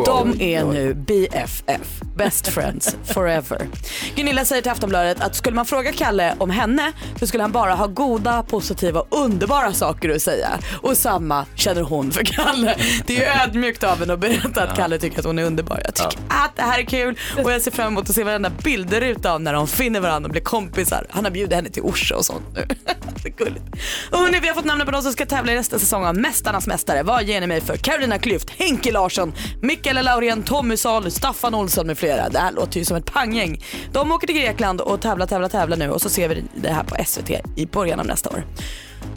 [0.05, 3.67] De är nu BFF, best friends forever.
[4.15, 7.73] Gunilla säger till Aftonbladet att skulle man fråga Kalle om henne så skulle han bara
[7.75, 10.59] ha goda, positiva, underbara saker att säga.
[10.81, 12.75] Och samma känner hon för Kalle.
[13.05, 15.81] Det är ju ödmjukt av henne att berätta att Kalle tycker att hon är underbar.
[15.85, 18.49] Jag tycker att det här är kul och jag ser fram emot att se varenda
[18.63, 21.05] bilder av när de finner varandra och blir kompisar.
[21.09, 22.65] Han har bjudit henne till Orsa och sånt nu.
[23.23, 23.65] det är gulligt.
[24.11, 26.15] Och hörni, vi har fått namnen på de som ska tävla i nästa säsong av
[26.15, 27.03] Mästarnas Mästare.
[27.03, 31.87] Vad ger ni mig för Carolina Klyft, Henke Larsson, Mikaela Laurén, Tommy Sahl, Staffan Olsson
[31.87, 32.29] med flera.
[32.29, 33.63] Det här låter ju som ett panggäng.
[33.91, 36.83] De åker till Grekland och tävlar, tävlar, tävlar nu och så ser vi det här
[36.83, 38.43] på SVT i början av nästa år.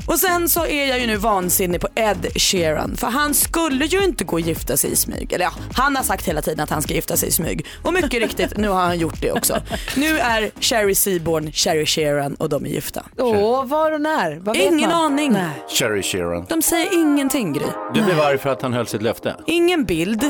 [0.06, 4.04] Och sen så är jag ju nu vansinnig på Ed Sheeran för han skulle ju
[4.04, 5.32] inte gå och gifta sig i smyg.
[5.32, 7.66] Eller ja, han har sagt hela tiden att han ska gifta sig i smyg.
[7.82, 9.62] Och mycket riktigt, nu har han gjort det också.
[9.96, 13.04] Nu är Sherry Seaborn, Sherry Sheeran och de är gifta.
[13.18, 14.36] Åh, var och när?
[14.40, 15.04] Vad vet Ingen man?
[15.12, 15.32] aning.
[15.32, 15.62] Nej.
[15.68, 16.46] Cherry Sheeran.
[16.48, 17.66] De säger ingenting Gry.
[17.94, 19.36] Du blev arg för att han höll sitt löfte.
[19.46, 20.24] Ingen bild,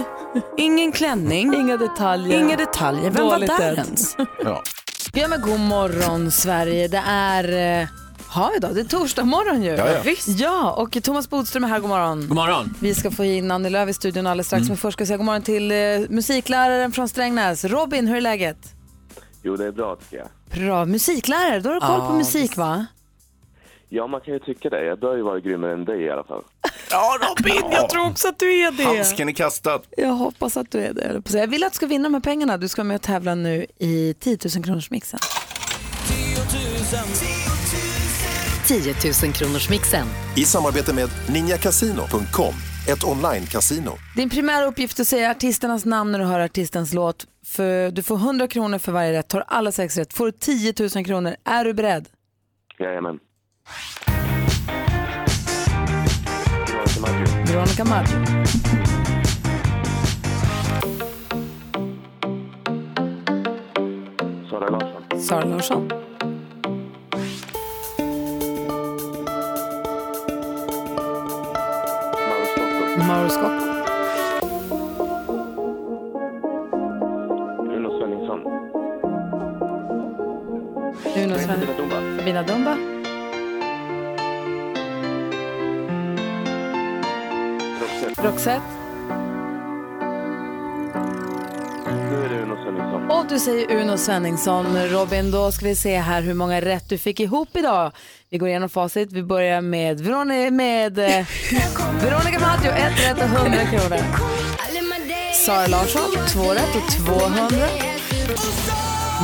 [0.59, 2.38] ingen klänning, Inga detaljer.
[2.41, 3.11] inga detaljer.
[3.11, 4.17] Vem Dåligt var där ens?
[4.45, 4.62] Ja.
[5.15, 6.88] Ja men god morgon Sverige.
[6.88, 7.87] Det är eh,
[8.33, 8.68] Har vi då?
[8.68, 9.71] Det är torsdag morgon ju.
[9.71, 10.01] Ja, ja.
[10.05, 10.29] Visst.
[10.29, 11.81] ja, och Thomas Bodström är här.
[11.81, 12.21] God morgon.
[12.29, 12.75] God morgon.
[12.81, 14.68] Vi ska få in Annie Lööf i studion alldeles strax.
[14.68, 15.77] Men först ska vi säga god morgon till eh,
[16.09, 17.64] musikläraren från Strängnäs.
[17.64, 18.57] Robin, hur är läget?
[19.42, 20.29] Jo, det är bra tycker jag.
[20.61, 20.85] Bra.
[20.85, 22.87] Musiklärare, då har du koll på musik va?
[23.88, 24.85] Ja, man kan ju tycka det.
[24.85, 26.42] Jag bör ju vara grymmare än dig i alla fall.
[26.90, 28.85] Ja Robin, jag tror också att du är det.
[28.85, 29.81] Handsken är kastad.
[29.97, 31.23] Jag hoppas att du är det.
[31.33, 31.42] jag.
[31.42, 32.57] Jag vill att du ska vinna de här pengarna.
[32.57, 35.21] Du ska med och tävla nu i 10 000 kronors mixen.
[36.09, 36.45] 10 000
[39.33, 40.07] kronors mixen.
[40.37, 42.55] I samarbete med ninjakasino.com,
[42.88, 43.92] ett online-casino.
[44.16, 47.27] Din primära uppgift är att säga artisternas namn när du hör artistens låt.
[47.44, 49.29] För du får 100 kronor för varje rätt.
[49.29, 51.37] Tar alla sex rätt får du 10 000 kronor.
[51.44, 52.09] Är du beredd?
[52.79, 53.18] Jajamän.
[57.46, 58.16] Veronica Maggio.
[64.51, 65.20] Sara Larsson.
[65.20, 66.12] Sara Larsson.
[73.29, 73.64] Scocco.
[77.61, 78.40] Uno Svenningsson.
[81.14, 81.77] Uno Sabina Sven.
[81.77, 81.96] Dumba.
[82.16, 82.77] Sabina Dumba.
[87.81, 88.22] Roxette.
[88.22, 88.82] Roxette.
[93.22, 94.88] 12 du säger Uno Svenningsson.
[94.88, 97.92] Robin, då ska vi se här hur många rätt du fick ihop idag.
[98.30, 99.12] Vi går igenom facit.
[99.12, 101.26] Vi börjar med, Veroni med eh,
[102.02, 103.98] Veronica Maggio, ett rätt och 100 kronor.
[105.46, 107.66] Sara Larsson, två rätt och 200.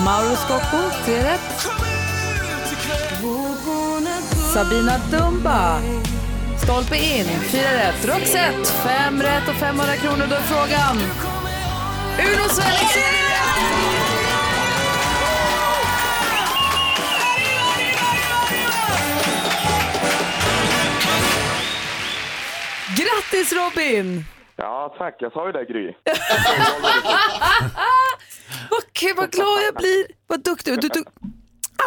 [0.04, 1.68] Mauro Scocco, tre rätt.
[4.54, 5.80] Sabina Dumba,
[6.62, 8.08] stolpe in, fyra rätt.
[8.08, 10.26] Roxette, fem rätt och 500 kronor.
[10.30, 10.96] Då är frågan
[12.18, 13.27] Uno Svenningsson!
[22.96, 24.24] Grattis Robin!
[24.56, 25.16] Ja, tack.
[25.18, 25.92] Jag sa ju det, Gry.
[28.70, 28.82] Vad
[29.16, 30.06] vad glad jag blir.
[30.26, 30.80] Vad duktig.
[30.80, 31.06] Du tog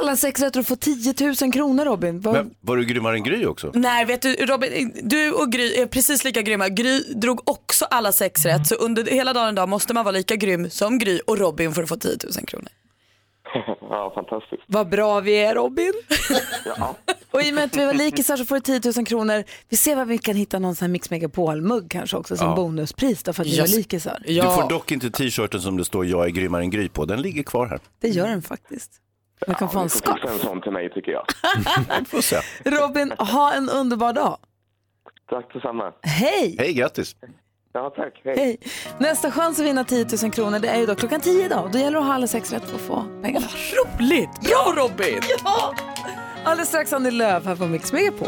[0.01, 2.19] alla sex rätt och får 10 000 kronor Robin.
[2.21, 3.71] Vad- Men var du grymmare än Gry också?
[3.73, 6.69] Nej, vet du Robin, du och Gry är precis lika grymma.
[6.69, 10.35] Gry drog också alla sex rätt, så under hela dagen idag måste man vara lika
[10.35, 12.67] grym som Gry och Robin för att få 10 000 kronor.
[13.81, 14.63] ja, fantastiskt.
[14.67, 15.93] Vad bra vi är Robin.
[16.77, 16.95] Ja.
[17.31, 19.43] Och i och med att vi var likisar så får du 10 000 kronor.
[19.69, 22.55] Vi ser vad vi kan hitta någon sån här Mix Megapol-mugg kanske också som Ja.
[22.55, 24.23] bonuspris då för att vi var likisar.
[24.27, 27.05] Du får dock inte t-shirten som det står jag är grymmare än Gry på.
[27.05, 27.79] Den ligger kvar här.
[28.01, 28.91] Det gör den faktiskt.
[29.47, 31.25] Man kan få en fixa en sån till mig, tycker jag.
[32.81, 34.37] Robin, ha en underbar dag.
[35.29, 35.93] Tack detsamma.
[36.01, 36.55] Hej!
[36.59, 37.15] Hej, grattis.
[37.73, 38.21] Ja, tack.
[38.23, 38.35] Hej.
[38.37, 38.59] Hej.
[38.99, 41.69] Nästa chans att vinna 10 000 kronor det är ju då klockan 10 idag.
[41.71, 43.47] Då gäller det att ha alla sex rätt för att få pengarna.
[43.99, 44.29] roligt!
[44.41, 45.21] Bra Robin!
[45.43, 45.73] Ja!
[46.43, 48.27] Alldeles strax Annie Lööf här på Mix Megapol.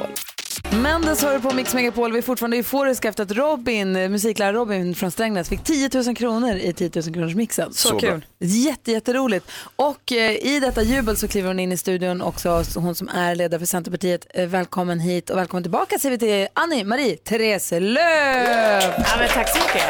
[0.82, 2.12] Mendes hör på Mix Megapol.
[2.12, 6.16] Vi är fortfarande euforiska efter att Robin, eh, musiklärare Robin från Strängnäs fick 10 000
[6.16, 7.74] kronor i 10 000 kronors mixen.
[7.74, 8.26] Så Så kul.
[8.40, 9.52] Jätte, jätteroligt.
[9.76, 13.36] Och eh, i detta jubel så kliver hon in i studion också, hon som är
[13.36, 14.28] ledare för Centerpartiet.
[14.34, 18.94] Eh, välkommen hit och välkommen tillbaka säger vi till Annie Marie Therese Lööf.
[18.98, 19.84] Ja, men tack så mycket.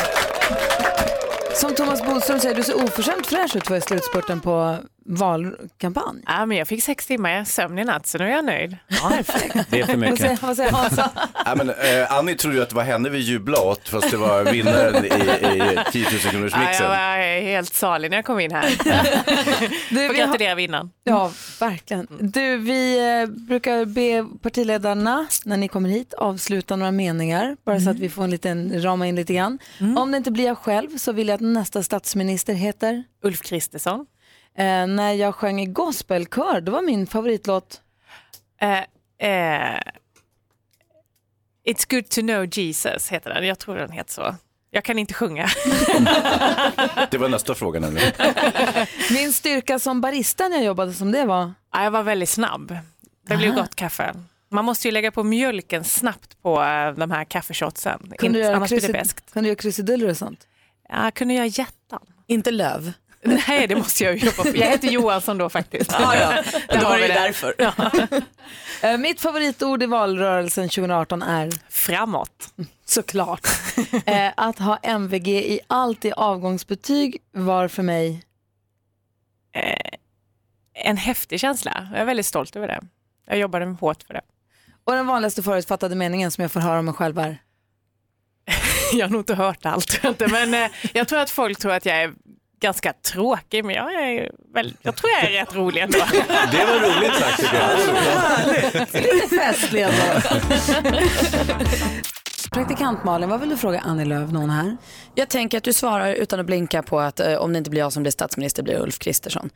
[1.55, 6.23] Som Thomas Bodström säger, du ser oförskämt fräsch ut för slutspurten på valkampanj.
[6.27, 8.77] Ja, men jag fick sex timmar sömn i natt så nu är jag nöjd.
[9.09, 9.55] Perfekt.
[9.69, 11.09] Det är för Vad säger, vad säger Hansa?
[11.45, 14.17] Ja, men, eh, Annie trodde ju att det var henne vi jublade åt, fast det
[14.17, 16.89] var vinnaren i, i 10 000 kronors Ja, jag mixen.
[16.89, 18.63] var helt salig när jag kom in här.
[19.89, 20.91] Du, Får har- gratulera vinnaren.
[21.03, 22.07] Ja, verkligen.
[22.19, 27.89] Du, vi eh, brukar be partiledarna, när ni kommer hit, avsluta några meningar, bara så
[27.89, 29.59] att vi får en liten, rama in lite grann.
[29.97, 33.03] Om det inte blir jag själv så vill jag att nästa statsminister heter?
[33.23, 34.05] Ulf Kristersson.
[34.57, 37.81] Eh, när jag sjöng i gospelkör, det var min favoritlåt.
[38.61, 38.77] Eh,
[39.29, 39.79] eh,
[41.65, 43.47] It's good to know Jesus heter den.
[43.47, 44.35] Jag tror den heter så.
[44.71, 45.49] Jag kan inte sjunga.
[47.11, 48.11] Det var nästa fråga nämligen.
[49.11, 51.53] Min styrka som barista när jag jobbade som det var?
[51.73, 52.77] Ja, jag var väldigt snabb.
[53.27, 53.61] Det blev Aha.
[53.61, 54.13] gott kaffe.
[54.49, 58.13] Man måste ju lägga på mjölken snabbt på eh, de här kaffeshotsen.
[58.17, 59.33] Kunde du göra, Annars blir det krusid- beskt.
[59.33, 60.47] kunde du göra krusiduller och sånt?
[60.89, 62.01] Ja, jag kunde göra hjärtan.
[62.27, 62.91] Inte löv.
[63.23, 64.57] Nej, det måste jag ju jobba på.
[64.57, 65.91] Jag heter Johansson då faktiskt.
[65.91, 66.43] Ja, ja.
[66.77, 67.53] Har var det därför.
[68.81, 71.51] Eh, mitt favoritord i valrörelsen 2018 är?
[71.69, 72.53] Framåt.
[72.85, 73.47] Såklart.
[74.05, 78.25] eh, att ha MVG i allt i avgångsbetyg var för mig?
[79.55, 79.89] Eh,
[80.73, 81.87] en häftig känsla.
[81.91, 82.81] Jag är väldigt stolt över det.
[83.25, 84.21] Jag jobbade hårt för det.
[84.83, 87.37] Och den vanligaste förutfattade meningen som jag får höra om mig själv är?
[88.93, 89.99] Jag har nog inte hört allt.
[90.31, 92.13] Men jag tror att folk tror att jag är
[92.63, 95.97] ganska tråkig, men jag är väl, jag tror jag är rätt rolig ändå.
[96.51, 97.57] Det var roligt sagt tycker
[98.93, 99.13] jag.
[99.13, 100.03] Lite festlig ändå.
[102.51, 104.77] Praktikant Malin, vad vill du fråga Annie Lööf, någon här?
[105.15, 107.81] Jag tänker att du svarar utan att blinka på att eh, om det inte blir
[107.81, 109.49] jag som blir statsminister blir det Ulf Kristersson.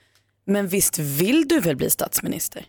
[0.45, 2.65] Men visst vill du väl bli statsminister?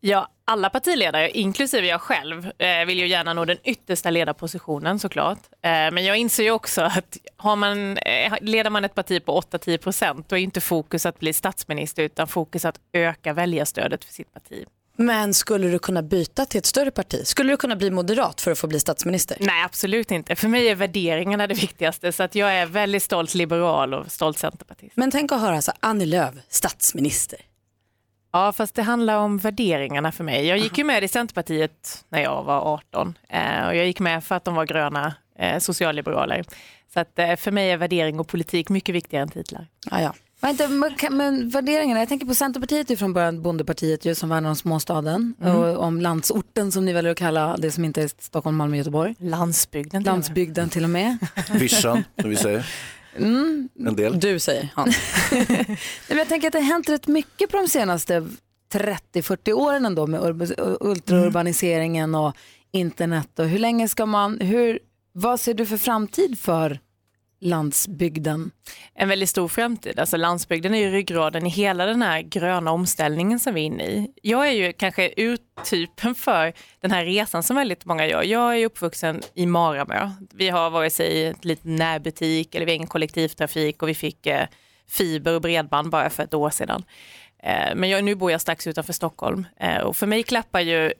[0.00, 5.38] Ja, alla partiledare, inklusive jag själv, eh, vill ju gärna nå den yttersta ledarpositionen såklart.
[5.62, 9.32] Eh, men jag inser ju också att har man, eh, leder man ett parti på
[9.32, 14.12] 8-10 procent, då är inte fokus att bli statsminister utan fokus att öka väljarstödet för
[14.12, 14.64] sitt parti.
[14.96, 17.26] Men skulle du kunna byta till ett större parti?
[17.26, 19.36] Skulle du kunna bli moderat för att få bli statsminister?
[19.40, 20.36] Nej, absolut inte.
[20.36, 24.38] För mig är värderingarna det viktigaste, så att jag är väldigt stolt liberal och stolt
[24.38, 24.96] centerpartist.
[24.96, 27.38] Men tänk att höra så Annie Lööf, statsminister.
[28.32, 30.46] Ja, fast det handlar om värderingarna för mig.
[30.46, 34.24] Jag gick ju med i Centerpartiet när jag var 18 eh, och jag gick med
[34.24, 36.44] för att de var gröna eh, socialliberaler.
[36.94, 39.66] Så att eh, för mig är värdering och politik mycket viktigare än titlar.
[39.90, 40.14] Ja, ja.
[40.42, 40.68] Men, inte,
[41.10, 45.34] men, värderingarna, jag tänker på Centerpartiet är från början bondepartiet ju, som värnar om småstaden
[45.40, 45.56] Mm.
[45.56, 49.14] och om landsorten som ni väljer att kalla det som inte är Stockholm, Malmö, Göteborg.
[49.18, 50.02] Landsbygden.
[50.02, 50.12] till.
[50.12, 51.18] Landsbygden till och med.
[51.50, 52.66] Vischan, som vi säger.
[53.16, 53.68] Mm.
[53.86, 54.20] En del.
[54.20, 54.92] Du säger han.
[55.30, 58.28] Nej, men jag tänker att det har hänt rätt mycket på de senaste
[58.72, 62.36] 30-40 åren ändå med ur- ultraurbaniseringen och
[62.72, 64.78] internet och hur länge ska man, hur,
[65.12, 66.78] vad ser du för framtid för
[67.40, 68.50] landsbygden?
[68.94, 69.98] En väldigt stor framtid.
[69.98, 73.84] Alltså landsbygden är ju ryggraden i hela den här gröna omställningen som vi är inne
[73.84, 74.10] i.
[74.22, 78.22] Jag är ju kanske urtypen för den här resan som väldigt många gör.
[78.22, 80.10] Jag är uppvuxen i Maramö.
[80.34, 84.26] Vi har vare sig ett litet närbutik eller vi har ingen kollektivtrafik och vi fick
[84.26, 84.46] eh,
[84.88, 86.84] fiber och bredband bara för ett år sedan.
[87.42, 90.86] Eh, men jag, nu bor jag strax utanför Stockholm eh, och för mig klappar ju
[90.86, 90.92] eh,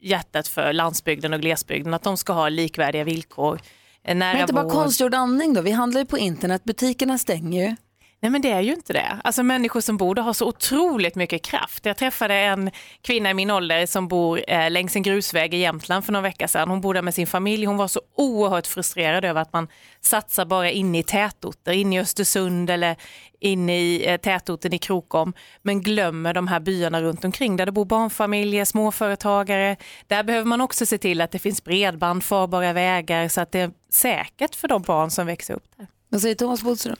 [0.00, 3.60] hjärtat för landsbygden och glesbygden att de ska ha likvärdiga villkor.
[4.06, 4.72] Nära Men inte bara vård.
[4.72, 7.76] konstgjord andning då, vi handlar ju på internet, butikerna stänger ju.
[8.24, 9.20] Nej men det är ju inte det.
[9.24, 11.86] Alltså människor som bor där har så otroligt mycket kraft.
[11.86, 12.70] Jag träffade en
[13.02, 16.46] kvinna i min ålder som bor eh, längs en grusväg i Jämtland för några veckor
[16.46, 16.70] sedan.
[16.70, 17.66] Hon bor där med sin familj.
[17.66, 19.68] Hon var så oerhört frustrerad över att man
[20.00, 22.96] satsar bara inne i tätorter, inne i Östersund eller
[23.40, 25.32] inne i eh, tätorten i Krokom,
[25.62, 29.76] men glömmer de här byarna runt omkring där det bor barnfamiljer, småföretagare.
[30.06, 33.60] Där behöver man också se till att det finns bredband, farbara vägar så att det
[33.60, 35.86] är säkert för de barn som växer upp där.
[36.08, 36.96] Vad säger Thomas Bodström?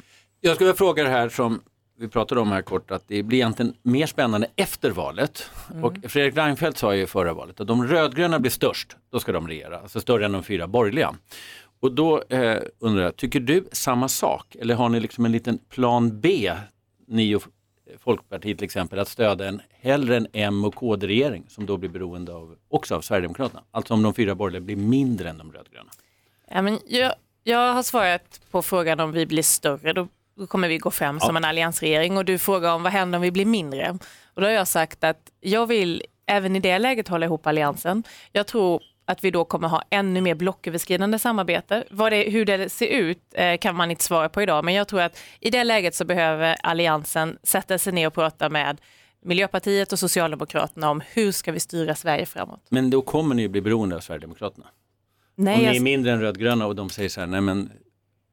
[0.46, 1.62] Jag skulle vilja fråga det här som
[1.98, 5.50] vi pratade om här kort, att det blir egentligen mer spännande efter valet.
[5.70, 5.84] Mm.
[5.84, 9.32] Och Fredrik Reinfeldt sa ju i förra valet att om rödgröna blir störst, då ska
[9.32, 11.14] de regera, alltså större än de fyra borgerliga.
[11.80, 14.56] Och då eh, undrar jag, tycker du samma sak?
[14.60, 16.52] Eller har ni liksom en liten plan B,
[17.06, 17.42] ni och
[17.98, 22.34] Folkpartiet till exempel, att stödja en hellre en M och KD-regering som då blir beroende
[22.34, 23.62] av, också av Sverigedemokraterna?
[23.70, 25.90] Alltså om de fyra borgerliga blir mindre än de rödgröna.
[26.50, 30.68] Ja, men jag, jag har svarat på frågan om vi blir större, då, då kommer
[30.68, 33.44] vi gå fram som en alliansregering och du frågar om vad händer om vi blir
[33.46, 33.98] mindre.
[34.34, 38.02] Och då har jag sagt att jag vill även i det läget hålla ihop alliansen.
[38.32, 41.84] Jag tror att vi då kommer ha ännu mer blocköverskridande samarbete.
[42.10, 45.00] Det, hur det ser ut eh, kan man inte svara på idag, men jag tror
[45.00, 48.80] att i det läget så behöver alliansen sätta sig ner och prata med
[49.24, 52.66] Miljöpartiet och Socialdemokraterna om hur ska vi styra Sverige framåt.
[52.70, 54.66] Men då kommer ni ju bli beroende av Sverigedemokraterna.
[55.36, 57.72] Nej, Om ni jag- är mindre än rödgröna och de säger så här, nej men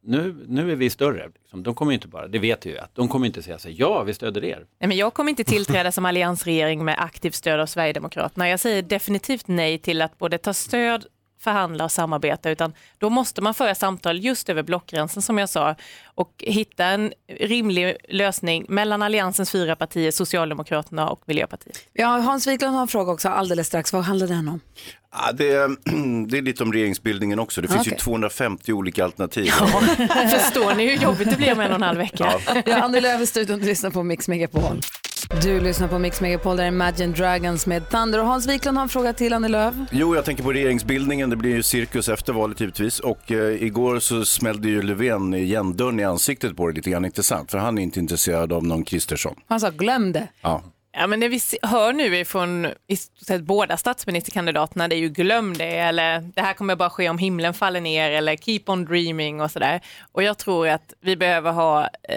[0.04, 1.30] nu, nu är vi större.
[1.42, 1.64] Liksom.
[1.64, 4.14] De kommer inte bara, det vet ju, att de kommer inte säga så ja vi
[4.14, 4.66] stöder er.
[4.80, 8.50] Nej, men jag kommer inte tillträda som alliansregering med aktivt stöd av Sverigedemokraterna.
[8.50, 11.06] Jag säger definitivt nej till att både ta stöd,
[11.42, 15.76] förhandla och samarbeta, utan då måste man föra samtal just över blockgränsen som jag sa
[16.06, 21.86] och hitta en rimlig lösning mellan alliansens fyra partier, Socialdemokraterna och Miljöpartiet.
[21.94, 23.94] Ja, Hans Wiklund har en fråga också alldeles strax.
[23.94, 24.60] Vad handlar den om?
[25.12, 25.68] Ja, det, är,
[26.28, 27.62] det är lite om regeringsbildningen också.
[27.62, 27.94] Det finns Okej.
[27.94, 29.52] ju 250 olika alternativ.
[30.32, 32.34] Förstår ni hur jobbigt det blir om en och en halv vecka?
[32.66, 34.82] Ja, Annie Lööf i studion, du lyssnar på Mix Megapol.
[35.30, 38.20] Du lyssnar på Mix Megapol, där är Imagine Dragons med Thunder.
[38.20, 39.76] Och Hans Wiklund har en fråga till Annie Lööf.
[39.92, 41.30] Jo, jag tänker på regeringsbildningen.
[41.30, 43.00] Det blir ju cirkus efter valet givetvis.
[43.00, 47.06] Och eh, igår så smällde ju Löfven igen dörren i ansiktet på det lite grann,
[47.06, 47.52] inte sant?
[47.52, 49.36] För han är inte intresserad av någon Kristersson.
[49.48, 50.28] Han sa glöm det.
[50.42, 50.64] Ja.
[50.94, 55.10] Ja, men det vi hör nu från i stort sett båda statsministerkandidaterna, det är ju
[55.10, 58.86] glöm det eller det här kommer bara ske om himlen faller ner eller keep on
[58.86, 59.82] dreaming och sådär.
[60.12, 62.16] Och jag tror att vi behöver ha eh,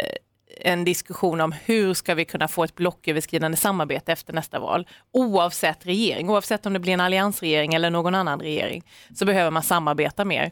[0.61, 4.87] en diskussion om hur ska vi kunna få ett blocköverskridande samarbete efter nästa val.
[5.13, 9.63] Oavsett regering, oavsett om det blir en alliansregering eller någon annan regering, så behöver man
[9.63, 10.51] samarbeta mer.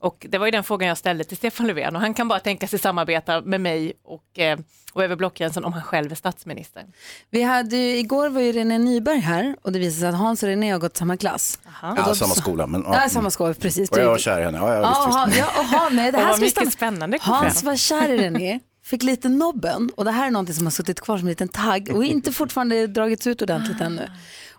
[0.00, 2.40] Och det var ju den frågan jag ställde till Stefan Löfven och han kan bara
[2.40, 4.58] tänka sig samarbeta med mig och, eh,
[4.92, 6.84] och över blockgränsen om han själv är statsminister.
[7.30, 10.42] Vi hade ju, igår var ju René Nyberg här och det visade sig att Hans
[10.42, 11.58] och René har gått samma klass.
[11.64, 12.66] Och Ja, då- samma skola.
[12.66, 13.90] Men, Ja, samma skola, precis.
[13.90, 14.58] Och jag var kär i henne.
[14.58, 15.38] Ja, ja, visst, Ja, visst.
[15.38, 16.70] ja, aha, nej, det Och här ska vi mycket stanna.
[16.70, 20.66] spännande Hans var kär i René fick lite nobben och det här är någonting som
[20.66, 24.08] har suttit kvar som en liten tagg och inte fortfarande dragits ut ordentligt ännu.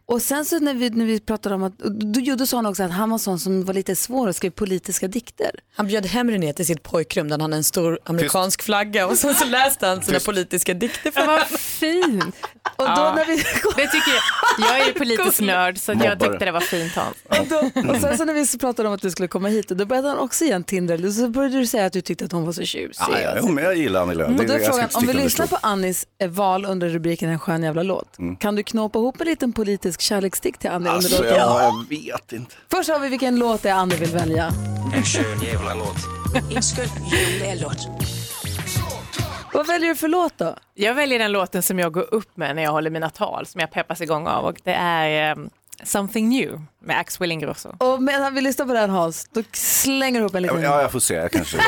[0.05, 2.83] Och sen så när vi, när vi pratade om att, då, då, sa han också
[2.83, 5.51] att han var sån som var lite svår att skriva politiska dikter.
[5.75, 9.17] Han bjöd hem René till sitt pojkrum där han hade en stor amerikansk flagga och
[9.17, 12.36] sen så läste han sina politiska dikter för Vad fint.
[12.75, 13.36] Och då Ja, när vi...
[13.75, 14.23] Det tycker jag.
[14.69, 17.15] Jag är ju politisk nörd så jag tyckte det var fint Hans.
[17.29, 19.71] Och, då, och sen så när vi så pratade om att du skulle komma hit,
[19.71, 21.12] och då började han också igen Tinder.
[21.12, 22.95] Så började du säga att du tyckte att hon var så tjusig.
[23.12, 24.29] Ja, ja, men jag gillar Annie Lööf.
[24.29, 27.29] Och Det- då är jag frågan, om vi lyssnar på Annis eh, val under rubriken
[27.29, 30.91] En skön jävla låt, kan du knåpa ihop en liten politisk kärleksdikt till Annie under
[30.91, 31.38] Alltså, låten?
[31.38, 32.55] ja, jag vet inte.
[32.71, 34.51] Först har vi vilken låt det är Annie vill välja.
[34.95, 35.97] En skön jävla låt.
[36.55, 36.88] En skön
[37.43, 37.77] jävla låt.
[39.53, 40.55] Vad väljer du för låt då?
[40.73, 43.61] Jag väljer den låten som jag går upp med när jag håller mina tal, som
[43.61, 45.49] jag peppas igång av och det är um,
[45.83, 47.69] Something New med Axel Ingrosso.
[47.77, 50.61] Och medan vi lyssnar på den Hans, då slänger du ihop en liten...
[50.61, 51.13] Ja, jag får se.
[51.13, 51.57] Jag kanske...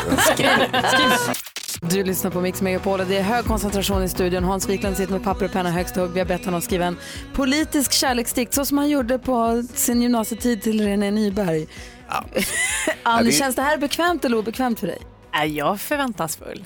[1.82, 4.44] Du lyssnar på Mix Megapol och det är hög koncentration i studion.
[4.44, 6.12] Hans Wiklund sitter med papper och penna högst upp.
[6.14, 6.98] Vi har bett honom skriva en
[7.34, 11.68] politisk kärleksdikt så som han gjorde på sin gymnasietid till René Nyberg.
[13.04, 14.98] Annie, det- känns det här bekvämt eller obekvämt för dig?
[15.36, 16.66] Är jag förväntansfull?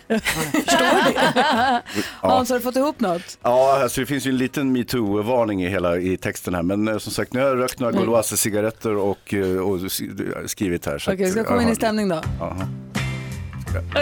[2.21, 3.38] Hans, har du fått ihop något?
[3.41, 6.63] Ja, alltså det finns ju en liten metoo-varning i hela i texten här.
[6.63, 7.93] Men eh, som sagt, nu har jag rökt några.
[7.93, 10.01] Gauloise-cigaretter och, eh, och s-
[10.45, 10.97] skrivit här.
[10.99, 12.21] så Okej, vi ska komma in jag i har- stämning då.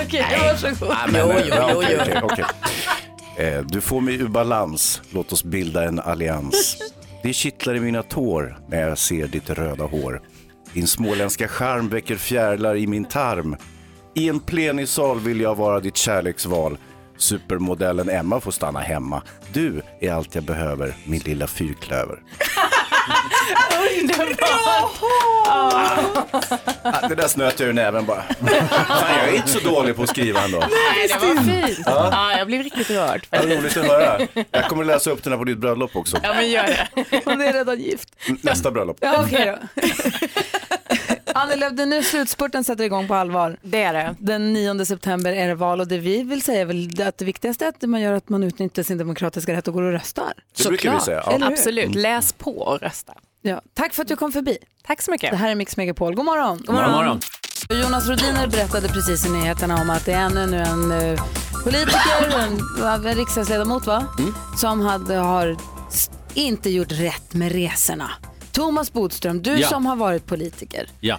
[0.05, 2.39] Okej, varsågod.
[3.37, 6.77] Eh, Du får mig ur balans, låt oss bilda en allians.
[7.23, 10.21] Det kittlar i mina tår när jag ser ditt röda hår.
[10.73, 13.55] Din småländska charm väcker fjärilar i min tarm.
[14.17, 16.77] I en plenisal vill jag vara ditt kärleksval.
[17.17, 19.21] Supermodellen Emma får stanna hemma.
[19.53, 22.19] Du är allt jag behöver, min lilla fyrklöver.
[25.49, 28.21] Ah, det där snöt jag ur näven bara.
[28.21, 30.59] Fan, jag är inte så dålig på att skriva ändå.
[30.59, 31.79] Nej, det var fint.
[31.85, 32.09] Ja.
[32.11, 33.27] Ja, jag blev riktigt rörd.
[33.31, 34.27] Vad roligt att höra.
[34.51, 36.17] Jag kommer läsa upp den här på ditt bröllop också.
[36.23, 36.87] Ja, men gör det.
[37.25, 38.09] Hon är redan gift.
[38.41, 38.97] Nästa bröllop.
[39.01, 39.81] Ja, okej då.
[41.37, 43.57] Annie Lööf, är nu slutspurten sätter igång på allvar.
[43.61, 44.15] Det är det.
[44.19, 47.25] Den 9 september är det val och det vi vill säga är väl att det
[47.25, 50.33] viktigaste är att man gör att man utnyttjar sin demokratiska rätt och går och röstar.
[50.57, 51.23] Det brukar vi säga.
[51.25, 51.47] Ja.
[51.47, 53.13] Absolut, läs på och rösta.
[53.41, 53.61] Ja.
[53.73, 54.57] Tack för att du kom förbi.
[54.83, 55.31] Tack så mycket.
[55.31, 56.15] Det här är Mix Megapol.
[56.15, 56.57] God morgon.
[56.65, 56.91] God morgon.
[56.91, 57.19] morgon.
[57.69, 61.23] Jonas Rodiner berättade precis i nyheterna om att det är ännu nu en eh,
[61.63, 64.05] politiker, en, en riksdagsledamot va?
[64.57, 65.57] som hade, har
[66.33, 68.11] inte gjort rätt med resorna.
[68.57, 69.67] Thomas Bodström, du Ja.
[69.67, 70.89] som har varit politiker.
[70.99, 71.17] Ja.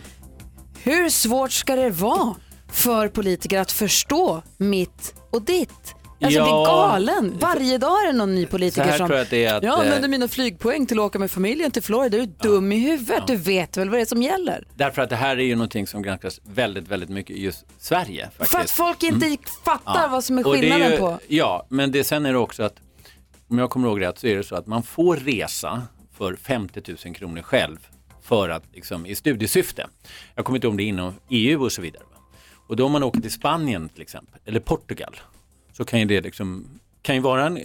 [0.82, 2.34] Hur svårt ska det vara
[2.72, 5.94] för politiker att förstå mitt och ditt?
[6.22, 6.44] Alltså Ja.
[6.44, 7.38] bli galen.
[7.40, 10.02] Varje dag är det någon ny politiker som tror jag det är att, jag använder
[10.02, 12.16] eh, mina flygpoäng till att åka med familjen till Florida.
[12.16, 13.26] Du är dum i huvudet.
[13.26, 14.66] Du vet väl vad det är som gäller?
[14.74, 18.24] Därför att det här är ju någonting som granskas väldigt, väldigt mycket i just Sverige.
[18.30, 18.50] Faktiskt.
[18.50, 20.08] För att folk inte fattar Ja.
[20.10, 21.18] vad som är det skillnaden ju, på.
[21.28, 22.74] Ja, men det, sen är det också att,
[23.50, 25.82] om jag kommer ihåg rätt, så är det så att man får resa
[26.18, 27.76] för 50 000 kronor själv
[28.22, 29.86] för att, liksom, i studiesyfte.
[30.34, 32.02] Jag kommer inte ihåg om det är inom EU och så vidare.
[32.66, 35.16] Och då om man åker till Spanien till exempel, eller Portugal,
[35.72, 36.64] så kan ju det liksom,
[37.02, 37.58] kan ju vara en,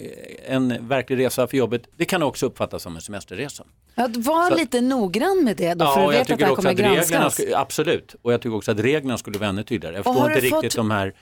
[0.45, 1.83] en verklig resa för jobbet.
[1.97, 3.63] Det kan också uppfattas som en semesterresa.
[3.95, 6.45] Att vara Så- lite noggrann med det då, för och du jag vet att det
[6.45, 7.33] här också kommer att reglerna, granskas.
[7.33, 9.95] skulle, absolut, och jag tycker också att reglerna skulle vara ännu tydligare.
[9.95, 11.13] Jag förstår inte riktigt fått- de här,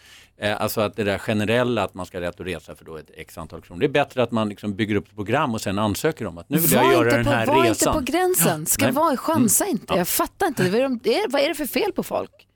[0.41, 2.97] eh, alltså att det där generella att man ska ha rätt att resa för då
[2.97, 3.79] ett x antal kronor.
[3.79, 6.49] Det är bättre att man liksom bygger upp ett program och sen ansöker om att
[6.49, 7.95] nu vill jag Var göra inte den på, här var resan.
[7.95, 8.65] inte på gränsen.
[8.65, 9.71] Ska vara, chansa Mm.
[9.81, 9.93] inte.
[9.93, 10.63] Jag fattar inte.
[10.63, 12.47] Är, vad är det för fel på folk?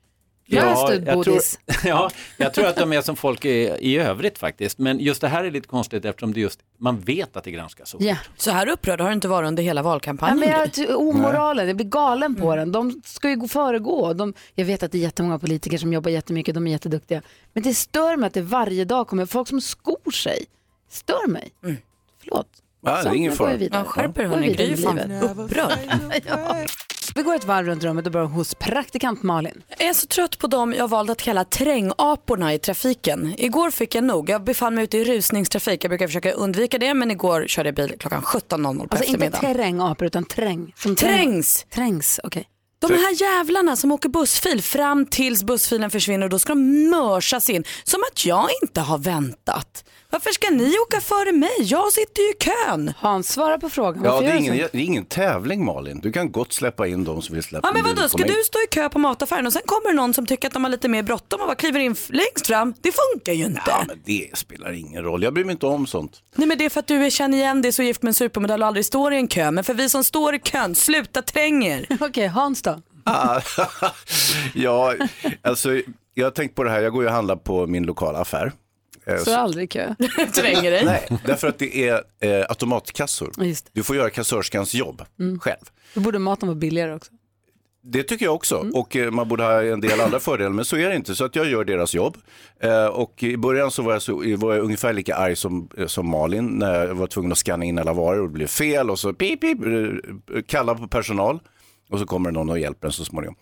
[0.48, 1.58] Ja, jag tror, Bodis.
[1.84, 4.78] ja, jag tror att de är som folk är i övrigt faktiskt.
[4.78, 7.88] Men just det här är lite konstigt eftersom det just, man vet att det granskas
[7.88, 7.96] så.
[8.00, 8.16] Ja.
[8.36, 10.38] Så här upprörd har du inte varit under hela Ja, valkampanjen.
[10.38, 10.48] men
[10.88, 12.58] jag, omoralen, jag blir galen på Mm.
[12.58, 12.72] den.
[12.72, 14.12] De ska ju gå föregå.
[14.12, 17.22] De, jag vet att det är jättemånga politiker som jobbar jättemycket, de är jätteduktiga.
[17.52, 20.44] Men det stör mig att det varje dag kommer folk som skor sig.
[20.90, 21.50] Stör mig.
[22.20, 22.48] Förlåt.
[22.84, 23.56] Ja, det är ingen fara.
[23.72, 25.78] Ja, skärp er hörni, Gry är fan upprörd.
[26.26, 26.56] ja.
[27.14, 29.62] Vi går ett varv runt rummet och börjar hos praktikant Malin.
[29.78, 33.34] Jag är så trött på dem jag valt att kalla trängaporna i trafiken.
[33.38, 34.30] Igår fick jag nog.
[34.30, 35.84] Jag befann mig ute i rusningstrafik.
[35.84, 39.30] Jag brukar försöka undvika det men igår körde jag bil klockan 17.00 på Alltså inte
[39.30, 40.72] terrängapor utan träng.
[40.76, 41.66] Som Trängs!
[41.74, 42.48] Trängs, okej.
[42.78, 47.50] De här jävlarna som åker bussfil fram tills bussfilen försvinner och då ska de mörsas
[47.50, 47.64] in.
[47.84, 49.84] Som att jag inte har väntat.
[50.16, 51.50] Varför ska ni åka före mig?
[51.58, 52.92] Jag sitter ju i kön.
[52.98, 54.04] Hans, svara på frågan.
[54.04, 54.68] Ja, Varför det är, gör du ingen, så?
[54.72, 56.00] det är ingen tävling Malin.
[56.02, 58.18] Du kan gott släppa in de som vill släppa Ja men in vadå, bilen ska
[58.18, 58.36] på mig.
[58.36, 60.64] du stå i kö på mataffären och sen kommer det någon som tycker att de
[60.64, 62.74] har lite mer bråttom och bara kliver in f- längst fram.
[62.80, 63.62] Det funkar ju inte.
[63.66, 65.22] Ja, men det spelar ingen roll.
[65.22, 66.22] Jag bryr mig inte om sånt.
[66.34, 68.14] Nej men det är för att du är- känner igen dig så gift med en
[68.14, 69.50] supermodell och aldrig står i en kö.
[69.50, 71.86] Men för vi som står i kön, sluta träng er.
[72.00, 72.82] Okej, Hans då?
[73.04, 73.40] Ah,
[74.54, 74.94] ja,
[75.42, 75.70] alltså
[76.14, 76.80] jag har tänkt på det här.
[76.82, 78.52] Jag går ju och handlar på min lokala affär.
[79.06, 79.94] Eh, Så aldrig kö.
[80.34, 80.84] Tränger dig.
[80.84, 83.32] Nej, därför att det är eh, automatkassor.
[83.36, 83.64] Det.
[83.72, 85.38] Du får göra kassörskans jobb Mm.
[85.40, 85.64] själv.
[85.94, 87.12] Då borde maten vara billigare också.
[87.88, 88.58] Det tycker jag också.
[88.60, 88.74] Mm.
[88.74, 91.14] Och eh, man borde ha en del andra fördelar, men så är det inte.
[91.14, 92.16] Så att jag gör deras jobb.
[92.60, 95.86] Eh, och i början så var jag, så, var jag ungefär lika arg som, eh,
[95.86, 98.90] som Malin när jag var tvungen att scanna in alla varor och det blev fel
[98.90, 101.38] och så pip, pip, eh, kalla på personal.
[101.90, 103.36] Och så kommer någon och hjälper en så småningom.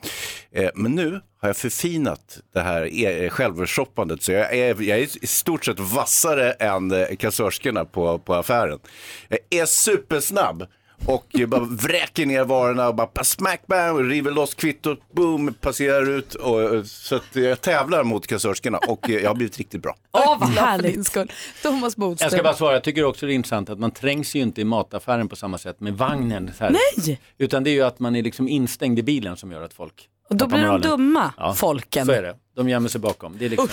[0.52, 5.24] Eh, men nu har jag förfinat det här e- självshoppandet så jag är, jag är
[5.24, 8.78] i stort sett vassare än eh, kassörskorna på, på affären.
[9.28, 10.66] Jag är supersnabb
[11.06, 16.34] och bara vräker ner varorna och bara smack bam, river loss kvittot, boom, passerar ut.
[16.34, 19.96] Och, eh, så att jag tävlar mot kassörskorna och eh, jag har blivit riktigt bra.
[20.12, 21.06] Åh, vad härligt.
[21.06, 21.32] Skull.
[21.62, 22.26] Thomas Bodström.
[22.26, 24.60] Jag ska bara svara, jag tycker också det är intressant att man trängs ju inte
[24.60, 26.50] i mataffären på samma sätt med vagnen.
[26.58, 26.70] Så här.
[26.70, 27.20] Nej!
[27.38, 30.08] Utan det är ju att man är liksom instängd i bilen som gör att folk
[30.28, 32.06] Och då blir de dumma, Ja, folken.
[32.06, 33.38] Så är det, de gömmer sig bakom.
[33.38, 33.68] Det är liksom...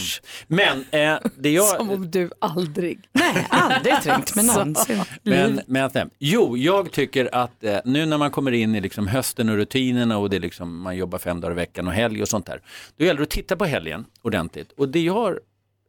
[0.48, 1.68] Men eh, det jag...
[1.78, 3.00] Som om du aldrig.
[3.12, 5.04] Nej, aldrig trängt med någonsin.
[5.24, 9.08] Men, men att, jo, jag tycker att eh, nu när man kommer in i liksom
[9.08, 12.22] hösten och rutinerna och det är liksom, man jobbar fem dagar i veckan och helg
[12.22, 12.62] och sånt där.
[12.98, 14.72] Då gäller det att titta på helgen ordentligt.
[14.72, 15.38] Och det jag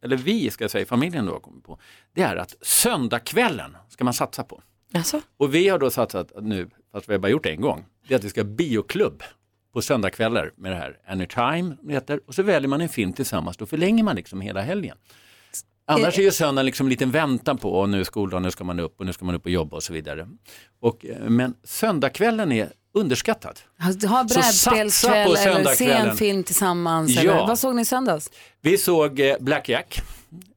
[0.03, 1.79] eller vi ska jag säga, familjen då har kommit på,
[2.15, 4.63] det är att söndagskvällen ska man satsa på.
[4.95, 5.21] Alltså?
[5.37, 8.15] Och vi har då satsat nu, fast vi har bara gjort det en gång, det
[8.15, 9.23] är att vi ska ha bioklubb
[9.73, 13.57] på söndagskvällar med det här Anytime, det heter, och så väljer man en film tillsammans,
[13.57, 14.97] då förlänger man liksom hela helgen.
[15.87, 18.65] Annars är ju söndagen liksom en liten väntan på, och nu är skoldagen, nu ska
[18.65, 20.29] man upp och nu ska man upp och jobba och så vidare.
[20.81, 23.61] Och, eh, men söndagskvällen är underskattad.
[24.09, 27.11] Ha brädspelskväll eller se en film tillsammans.
[27.11, 27.21] Ja.
[27.21, 28.31] Eller, vad såg ni i söndags?
[28.61, 30.03] Vi såg eh, Black Jack,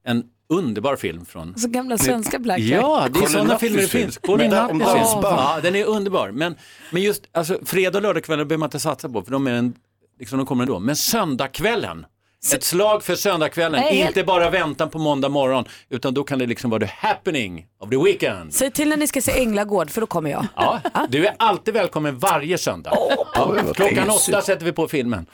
[0.04, 2.82] en underbar film från Alltså gamla svenska Black Jack.
[2.82, 4.18] Ja, det är sådana filmer det finns.
[4.18, 4.78] Colin film.
[4.78, 5.24] dansband.
[5.40, 6.30] Ja, den är underbar.
[6.30, 6.54] Men,
[6.90, 9.74] men just alltså, fredag och lördagskvällar behöver man inte satsa på för de, är en,
[10.18, 10.78] liksom, de kommer ändå.
[10.78, 12.06] Men söndagskvällen,
[12.54, 16.38] ett slag för söndagskvällen, Nej, helt- inte bara väntan på måndag morgon utan då kan
[16.38, 18.54] det liksom vara the happening of the weekend.
[18.54, 20.46] Säg till när ni ska se Änglagård för då kommer jag.
[20.56, 22.90] Ja, du är alltid välkommen varje söndag.
[23.34, 25.26] Ja, klockan åtta sätter vi på filmen.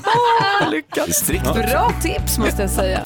[0.70, 1.26] Lyckat.
[1.54, 3.02] Bra tips måste jag säga.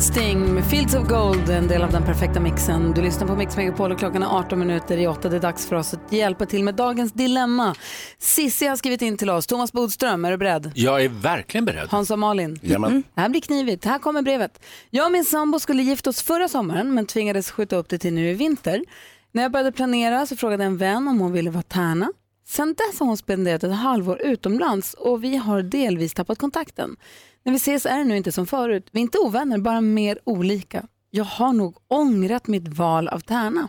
[0.00, 2.92] Sting med Fields of Gold, en del av den perfekta mixen.
[2.92, 5.28] Du lyssnar på Mix Megapol och klockan är 18 minuter i 8.
[5.28, 7.74] Det är dags för oss att hjälpa till med dagens dilemma.
[8.18, 9.46] Sissi har skrivit in till oss.
[9.46, 10.72] Thomas Bodström, är du beredd?
[10.74, 11.88] Jag är verkligen beredd.
[11.90, 12.58] Hans och Malin.
[12.62, 12.90] Jajamän.
[12.90, 13.02] Mm.
[13.14, 13.84] Det här blir knivigt.
[13.84, 14.64] Här kommer brevet.
[14.90, 18.12] Jag och min sambo skulle gifta oss förra sommaren men tvingades skjuta upp det till
[18.12, 18.84] nu i vinter.
[19.32, 22.08] När jag började planera så frågade en vän om hon ville vara tärna.
[22.48, 26.96] Sen dess har hon spenderat ett halvår utomlands och vi har delvis tappat kontakten.
[27.42, 28.88] När vi ses är det nu inte som förut.
[28.90, 30.86] Vi är inte ovänner, bara mer olika.
[31.10, 33.68] Jag har nog ångrat mitt val av tärna.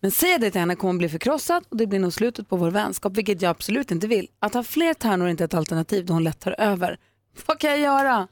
[0.00, 2.48] Men säger jag det till henne kommer hon bli förkrossad och det blir nog slutet
[2.48, 4.28] på vår vänskap, vilket jag absolut inte vill.
[4.38, 6.98] Att ha fler tärnor är inte ett alternativ då hon lätt tar över.
[7.46, 8.28] Vad kan jag göra?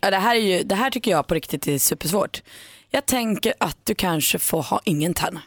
[0.00, 2.42] Ja, det, här är ju, det här tycker jag på riktigt är supersvårt.
[2.90, 5.42] Jag tänker att du kanske får ha ingen tärna.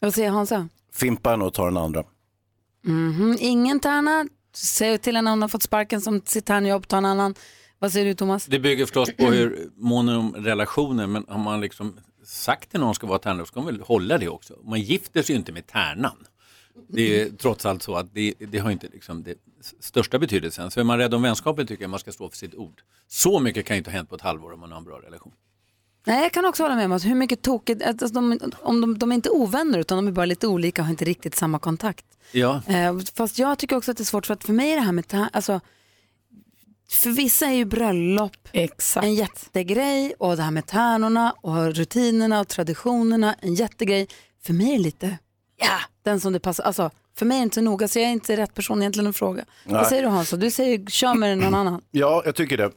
[0.00, 0.68] Vad säger Hansa?
[0.92, 2.04] Fimpan och tar den andra.
[2.84, 4.26] Mhm, Ingen tärna.
[4.52, 7.34] Säg till om hon har fått sparken som sitt tärnjobb, ta en annan.
[7.78, 8.46] Vad säger du Thomas?
[8.46, 12.94] Det bygger förstås på hur mån om relationer, men har man liksom sagt till någon
[12.94, 14.54] ska vara tärna, så ska man väl hålla det också.
[14.64, 16.16] Man gifter sig ju inte med tärnan.
[16.88, 19.34] Det är trots allt så att det, det har inte liksom det
[19.80, 20.70] största betydelsen.
[20.70, 22.82] Så är man rädd om vänskapen tycker jag man ska stå för sitt ord.
[23.08, 24.98] Så mycket kan ju inte ha hänt på ett halvår om man har en bra
[25.00, 25.32] relation.
[26.08, 28.98] Nej, jag kan också hålla med om att hur mycket tokigt, alltså de, om de,
[28.98, 31.58] de är inte ovänner utan de är bara lite olika och har inte riktigt samma
[31.58, 32.04] kontakt.
[32.32, 32.62] Ja.
[32.66, 34.82] Eh, fast jag tycker också att det är svårt för att för mig är det
[34.82, 35.60] här med tär, alltså
[36.90, 38.48] för vissa är ju bröllop
[39.02, 44.08] en jättegrej och det här med tärnorna och rutinerna och traditionerna en jättegrej.
[44.42, 45.18] För mig är det lite,
[45.56, 46.64] ja, den som det passar.
[46.64, 49.10] Alltså, för mig är det inte så noga så jag är inte rätt person egentligen
[49.10, 49.44] att fråga.
[49.64, 49.74] Nej.
[49.74, 50.30] Vad säger du Hans?
[50.30, 51.80] Du säger kör med någon annan.
[51.90, 52.70] Ja, jag tycker det.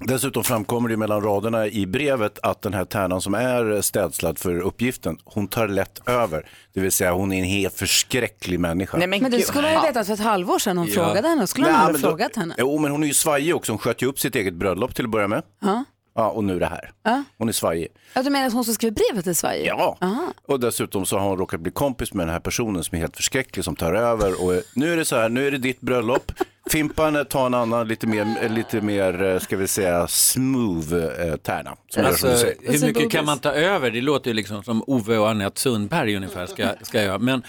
[0.00, 4.60] Dessutom framkommer det mellan raderna i brevet att den här tärnan som är städslad för
[4.60, 6.48] uppgiften, hon tar lätt över.
[6.74, 8.96] Det vill säga hon är en helt förskräcklig människa.
[9.06, 11.46] men, det skulle man ju vetat för ett halvår sedan hon frågade henne.
[11.46, 12.54] Skulle Nej, aldrig men då- frågat henne?
[12.58, 13.72] Jo, men hon är ju svajig också.
[13.72, 15.42] Hon sköt ju upp sitt eget bröllop till att börja med.
[15.62, 15.84] Ja.
[16.14, 16.90] Ja, och nu det här.
[17.02, 17.22] Ja.
[17.38, 17.88] Hon är svajig.
[18.14, 19.66] Ja, du menar att hon som skrev brevet till Sverige?
[19.66, 20.32] Ja, Aha.
[20.48, 23.16] och dessutom så har hon råkat bli kompis med den här personen som är helt
[23.16, 26.32] förskräcklig som tar över och nu är det så här, nu är det ditt bröllop.
[26.70, 30.94] Fimpan eh, tar en annan lite mer, eh, lite mer eh, ska vi säga, smooth
[30.94, 31.70] eh, tärna.
[31.70, 32.54] Som som Alltså, säger.
[32.72, 33.90] hur mycket kan man ta över?
[33.90, 37.18] Det låter ju liksom som Ove och Anette Sundberg ungefär ska, ska göra.
[37.18, 37.42] Men,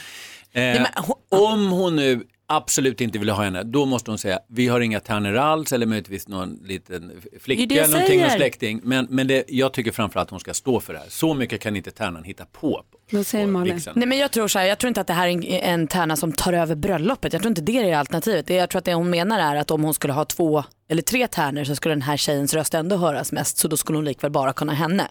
[0.53, 0.88] eh,
[1.30, 4.99] om hon nu absolut inte vill ha henne, då måste hon säga vi har inga
[4.99, 8.79] tärnor alls eller möjligtvis någon liten Det är det flicka jag eller någonting, någon släkting.
[8.83, 11.09] Men, men det, jag tycker framförallt att hon ska stå för det här.
[11.09, 13.81] Så mycket kan inte tärnan hitta på Vad säger Malin?
[13.95, 15.87] Nej men jag tror så här, jag tror inte att det här är en, en
[15.87, 17.33] tärna som tar över bröllopet.
[17.33, 18.47] Jag tror inte det är alternativet.
[18.47, 21.01] Det jag tror att det hon menar är att om hon skulle ha två eller
[21.01, 23.57] tre tärnor så skulle den här tjejens röst ändå höras mest.
[23.57, 25.07] Så då skulle hon likväl bara kunna henne.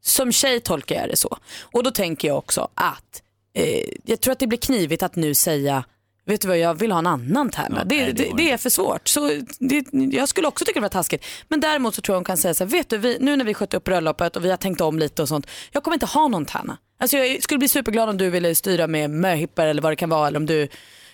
[0.00, 1.38] Som tjej tolkar jag det så.
[1.60, 3.22] Och då tänker jag också att
[3.54, 5.84] eh, jag tror att det blir knivigt att nu säga
[6.26, 7.84] Vet du vad, jag vill ha en annan tärna.
[7.84, 9.08] det, det, det är för svårt.
[9.08, 11.24] Så det, jag skulle också tycka det var taskigt.
[11.48, 13.44] Men däremot så tror jag hon kan säga så här, vet du, vi, nu när
[13.44, 15.46] vi skötte upp bröllopet och vi har tänkt om lite och sånt.
[15.72, 16.78] Jag kommer inte ha någon tärna.
[17.00, 20.08] Alltså jag skulle bli superglad om du ville styra med möhippor eller vad det kan
[20.10, 20.28] vara.
[20.28, 20.68] Eller om du,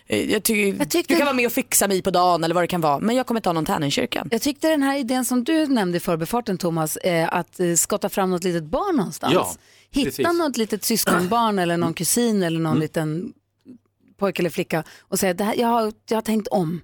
[0.06, 2.68] eh, jag tycker, Du kan vara med och fixa mig på dagen eller vad det
[2.68, 2.98] kan vara.
[2.98, 4.28] Men jag kommer inte ha någon tärna i kyrkan.
[4.30, 8.08] Jag tyckte den här idén som du nämnde i förbifarten Thomas, eh, att eh, skotta
[8.08, 9.34] fram något litet barn någonstans.
[9.34, 9.54] Ja,
[9.92, 10.38] Hitta precis.
[10.38, 13.32] något litet syskonbarn eller någon kusin eller någon liten
[14.20, 16.80] pojke eller flicka och säga det här, jag, har, jag har tänkt om.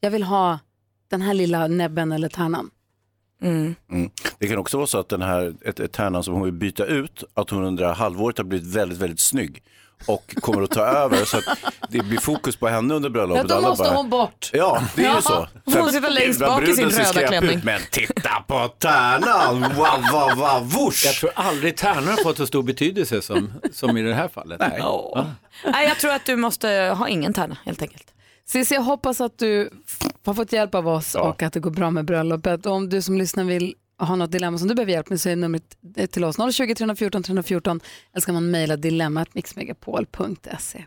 [0.00, 0.58] Jag vill ha
[1.08, 2.70] den här lilla näbben eller tärnan.
[3.42, 3.74] Mm.
[4.38, 6.86] Det kan också vara så att den här ett, ett tärnan som hon vill byta
[6.86, 9.62] ut, att hon under halvåret har blivit väldigt, väldigt snygg
[10.06, 11.44] och kommer att ta över så att
[11.88, 13.44] det blir fokus på henne under bröllopet.
[13.48, 14.50] Ja, då måste bara- hon bort.
[14.52, 15.48] Ja, det är Ja, ju så.
[15.64, 17.58] hon får sitta längst bak i sin röda klänning.
[17.58, 19.68] Ut, men titta på tärnan, wow,
[20.12, 21.06] wow, wow, whoosh.
[21.06, 24.60] Jag tror aldrig tärnor har fått så stor betydelse som, som i det här fallet.
[24.60, 24.74] Nej.
[24.78, 25.26] Ja.
[25.72, 28.04] Nej, jag tror att du måste ha ingen tärna helt enkelt.
[28.48, 29.70] Cissi, jag hoppas att du
[30.26, 32.66] har fått hjälp av oss och att det går bra med bröllopet.
[32.66, 35.28] Och om du som lyssnar vill ha något dilemma som du behöver hjälp med så
[35.28, 35.62] är numret
[35.96, 37.80] eh, till oss 020 314 314
[38.12, 40.84] eller ska man mejla dilemmatmixmegapol.se.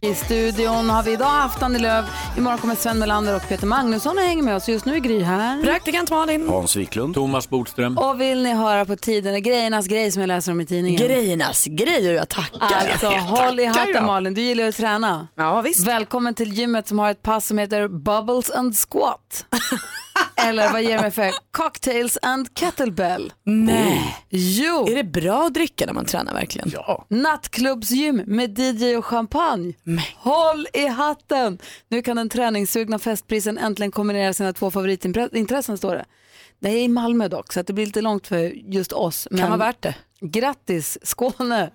[0.00, 2.04] I studion har vi idag haft Annie Lööf,
[2.38, 4.68] imorgon kommer Sven Melander och Peter Magnusson och hänger med oss.
[4.68, 5.62] Just nu är Gry här.
[5.62, 6.48] Praktikant Malin.
[6.48, 7.14] Hans Wiklund.
[7.14, 7.98] Thomas Bodström.
[7.98, 11.00] Och vill ni höra på tiden, grejernas grej som jag läser om i tidningen.
[11.00, 12.88] Grejernas grej och jag tackar.
[12.92, 15.28] Alltså håll i hatten Malin, du gillar att träna.
[15.34, 15.86] Ja, visst.
[15.86, 19.46] Välkommen till gymmet som har ett pass som heter Bubbles and Squat.
[20.36, 23.32] Eller vad ger mig för Cocktails and Kettlebell.
[23.42, 24.16] Nej.
[24.28, 24.86] Jo.
[24.88, 26.70] Är det bra att dricka när man tränar verkligen?
[26.72, 27.06] Ja.
[27.08, 29.72] Nattklubbsgym med DJ och champagne.
[30.16, 31.58] Håll i hatten!
[31.88, 36.04] Nu kan den träningssugna festprisen äntligen kombinera sina två favoritintressen står det.
[36.60, 38.38] Det är i Malmö dock så att det blir lite långt för
[38.74, 39.28] just oss.
[39.30, 39.94] Kan vara värt det.
[40.20, 41.70] Grattis Skåne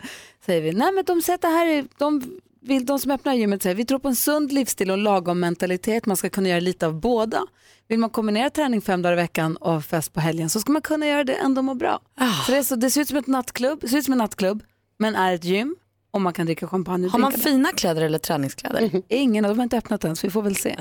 [0.45, 0.72] säger vi.
[0.72, 3.99] Nej men de sätter här, i- de, vill, de som öppnar gymmet säger vi tror
[3.99, 6.05] på en sund livsstil och lagom mentalitet.
[6.05, 7.41] Man ska kunna göra lite av båda.
[7.90, 10.82] Vill man kombinera träning fem dagar i veckan och fest på helgen så ska man
[10.82, 12.00] kunna göra det ändå må bra.
[12.46, 14.64] Så det, är så, det ser ut som ett nattklubb, ser ut som en nattklubb
[15.00, 15.76] men är ett gym
[16.18, 18.89] och man kan dricka champagne och Har man fina kläder eller träningskläder?
[18.91, 19.15] det.
[19.15, 20.76] Ingen av dem har inte öppnat än så vi får väl se.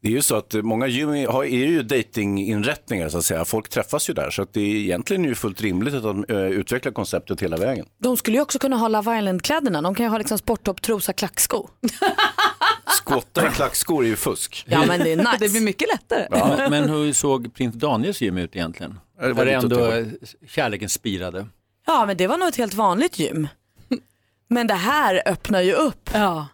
[0.00, 3.44] Det är ju så att många gym är ju datinginrättningar så att säga.
[3.44, 6.36] Folk träffas ju där så att det är egentligen ju fullt rimligt att de eh,
[6.36, 7.86] utvecklar konceptet hela vägen.
[8.02, 9.82] De skulle ju också kunna ha Love Island-kläderna.
[9.82, 11.68] De kan ju ha liksom sporttopp, trosa, klacksko.
[12.86, 14.64] Skotta i klackskor är ju fusk.
[14.68, 15.36] Ja men det är nice.
[15.40, 16.26] Det blir mycket lättare.
[16.30, 18.98] Ja, men hur såg prins Daniels gym ut egentligen?
[19.20, 19.92] det var Var det ändå
[20.48, 21.46] kärleken spirade?
[21.86, 23.48] Ja men det var nog ett helt vanligt gym.
[24.54, 26.10] Men det här öppnar ju upp.
[26.12, 26.46] Ja.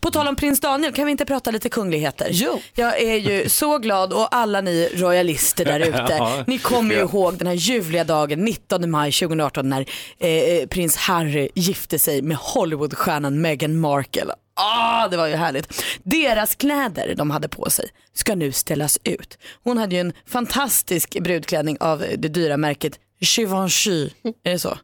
[0.00, 2.28] På tal om prins Daniel, kan vi inte prata lite kungligheter?
[2.30, 2.60] Jo.
[2.74, 7.38] Jag är ju så glad och alla ni royalister där ute, ni kommer ju ihåg
[7.38, 9.86] den här ljuvliga dagen 19 maj 2018 när
[10.18, 14.34] eh, prins Harry gifte sig med Hollywoodstjärnan Meghan Markle.
[14.54, 15.84] Ah, det var ju härligt.
[16.02, 19.38] Deras kläder de hade på sig ska nu ställas ut.
[19.64, 24.10] Hon hade ju en fantastisk brudklänning av det dyra märket Givenchy,
[24.42, 24.78] är det så?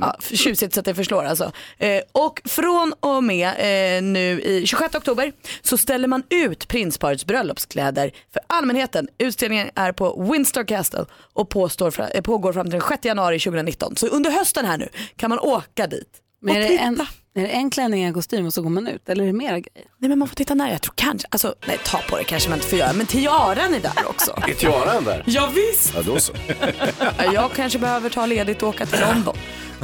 [0.00, 1.52] Ja, tjusigt så att det förslår alltså.
[1.78, 5.32] Eh, och från och med eh, nu i 26 oktober
[5.62, 9.08] så ställer man ut prinsparets bröllopskläder för allmänheten.
[9.18, 13.96] Utställningen är på Windsor Castle och påstår, eh, pågår fram till den 6 januari 2019.
[13.96, 16.82] Så under hösten här nu kan man åka dit Men och är det, titta.
[16.84, 17.00] en,
[17.34, 19.08] är det en klänning, en kostym och så går man ut?
[19.08, 19.88] Eller är det mera grejer?
[19.98, 22.48] Nej men man får titta nära, jag tror kanske, alltså nej ta på det kanske
[22.48, 24.38] man inte får göra, men tiaran är där också.
[24.48, 25.24] Är tiaran där?
[25.26, 25.94] Ja, visst.
[25.94, 26.32] Ja, då så.
[27.32, 29.36] Jag kanske behöver ta ledigt och åka till London.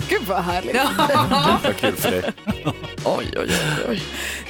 [0.08, 0.76] Gud vad härligt.
[1.64, 2.32] Vad kul för dig.
[3.04, 4.02] Oj, oj, oj, oj.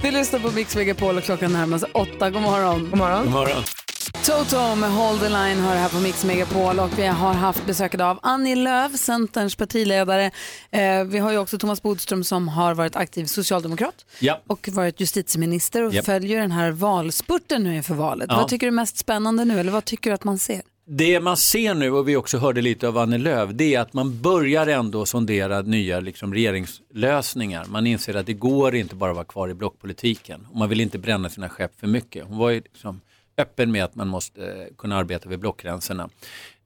[0.02, 2.30] Du lyssnar på Mix Megapol och klockan närmar sig åtta.
[2.30, 2.88] God morgon.
[2.90, 3.24] God morgon.
[3.24, 3.62] God morgon.
[4.08, 7.94] Toto med Hold the line hör här på Mix Megapol och vi har haft besök
[7.94, 10.30] av Annie Lööf, Centerns partiledare.
[10.70, 14.40] Eh, vi har ju också Thomas Bodström som har varit aktiv socialdemokrat Ja.
[14.46, 16.04] och varit justitieminister och Japp.
[16.06, 18.26] följer den här valspurten nu inför valet.
[18.28, 18.36] Ja.
[18.36, 20.62] Vad tycker du är mest spännande nu eller vad tycker du att man ser?
[20.86, 23.92] Det man ser nu och vi också hörde lite av Annie Lööf, det är att
[23.92, 27.64] man börjar ändå sondera nya liksom, regeringslösningar.
[27.68, 30.80] Man inser att det går inte bara att vara kvar i blockpolitiken och man vill
[30.80, 32.24] inte bränna sina skepp för mycket.
[32.28, 33.00] Hon var ju liksom
[33.38, 36.08] öppen med att man måste eh, kunna arbeta vid blockgränserna.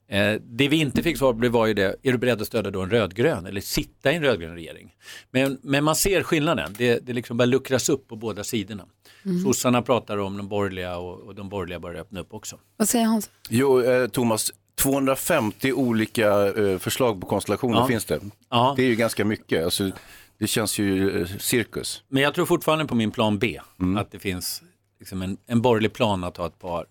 [0.07, 2.71] Eh, det vi inte fick svar på var ju det, är du beredd att stödja
[2.71, 4.95] då en rödgrön eller sitta i en rödgrön regering?
[5.31, 8.85] Men, men man ser skillnaden, det, det liksom börjar luckras upp på båda sidorna.
[9.25, 9.43] Mm.
[9.43, 12.59] Sossarna pratar om de borgerliga och, och de borgerliga börjar öppna upp också.
[12.77, 13.29] Vad säger Hans?
[13.49, 17.87] Jo, eh, Thomas, 250 olika eh, förslag på konstellationer Ja.
[17.87, 18.19] finns det.
[18.49, 18.73] Ja.
[18.77, 19.63] Det är ju ganska mycket.
[19.65, 19.91] Alltså,
[20.37, 22.03] Det känns ju eh, cirkus.
[22.07, 23.97] Men jag tror fortfarande på min plan B, Mm.
[23.97, 24.61] att det finns
[24.99, 26.85] liksom en, en borgerlig plan att ha ett par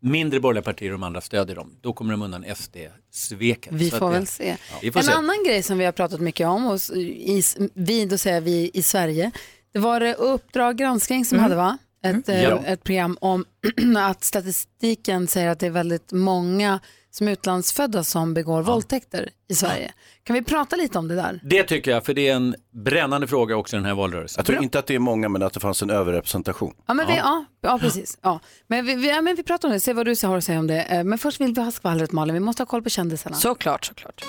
[0.00, 1.76] mindre borgerliga partier och de andra stödjer dem.
[1.80, 3.72] Då kommer de undan SD-sveket.
[3.72, 4.56] Vi får väl se.
[4.82, 5.12] Ja, får en se.
[5.12, 7.42] annan grej som vi har pratat mycket om, och i,
[7.74, 9.30] vi, då säger vi i Sverige,
[9.72, 11.78] det var det Uppdrag granskning som hade va?
[12.04, 12.62] Ett, eh, Ja.
[12.66, 13.44] ett program om
[13.98, 16.80] att statistiken säger att det är väldigt många
[17.18, 19.92] som är utlandsfödda som begår våldtäkter i Sverige.
[20.24, 21.40] Kan vi prata lite om det där?
[21.42, 24.34] Det tycker jag, för det är en brännande fråga också i den här valrörelsen.
[24.40, 26.74] Jag tror inte att det är många, men att det fanns en överrepresentation.
[26.86, 28.18] Ja, men Vi, ja, ja precis.
[28.22, 28.40] Ja.
[28.66, 30.58] Men, vi, vi, ja, men vi pratar om det, se vad du har att säga
[30.58, 30.82] om det.
[30.82, 33.36] Eh, Men först vill vi ha skvallret Malin, vi måste ha koll på kändisarna.
[33.36, 34.24] Såklart, såklart.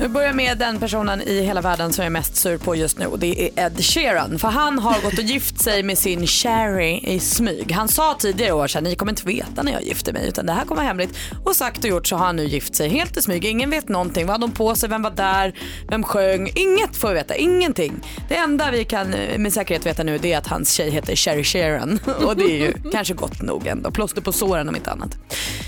[0.00, 2.98] Vi börjar med den personen i hela världen som jag är mest sur på just
[2.98, 4.38] nu och det är Ed Sheeran.
[4.38, 7.72] För han har gått och gift sig med sin Sherry i smyg.
[7.72, 10.52] Han sa tidigare år att ni kommer inte veta när jag gifter mig utan det
[10.52, 11.18] här kommer vara hemligt.
[11.44, 13.44] Och sagt och gjort så har han nu gift sig helt i smyg.
[13.44, 14.26] Ingen vet någonting.
[14.26, 14.88] Vad hade hon på sig?
[14.88, 15.54] Vem var där?
[15.88, 16.50] Vem sjöng?
[16.54, 17.36] Inget får vi veta.
[17.36, 18.00] Ingenting.
[18.28, 21.16] Det enda vi kan eh, med säkerhet veta nu det är att hans tjej heter
[21.16, 21.98] Sherry Sheeran.
[22.26, 23.90] Och det är ju kanske gott nog ändå.
[23.90, 25.18] Plåster på såren om inte annat.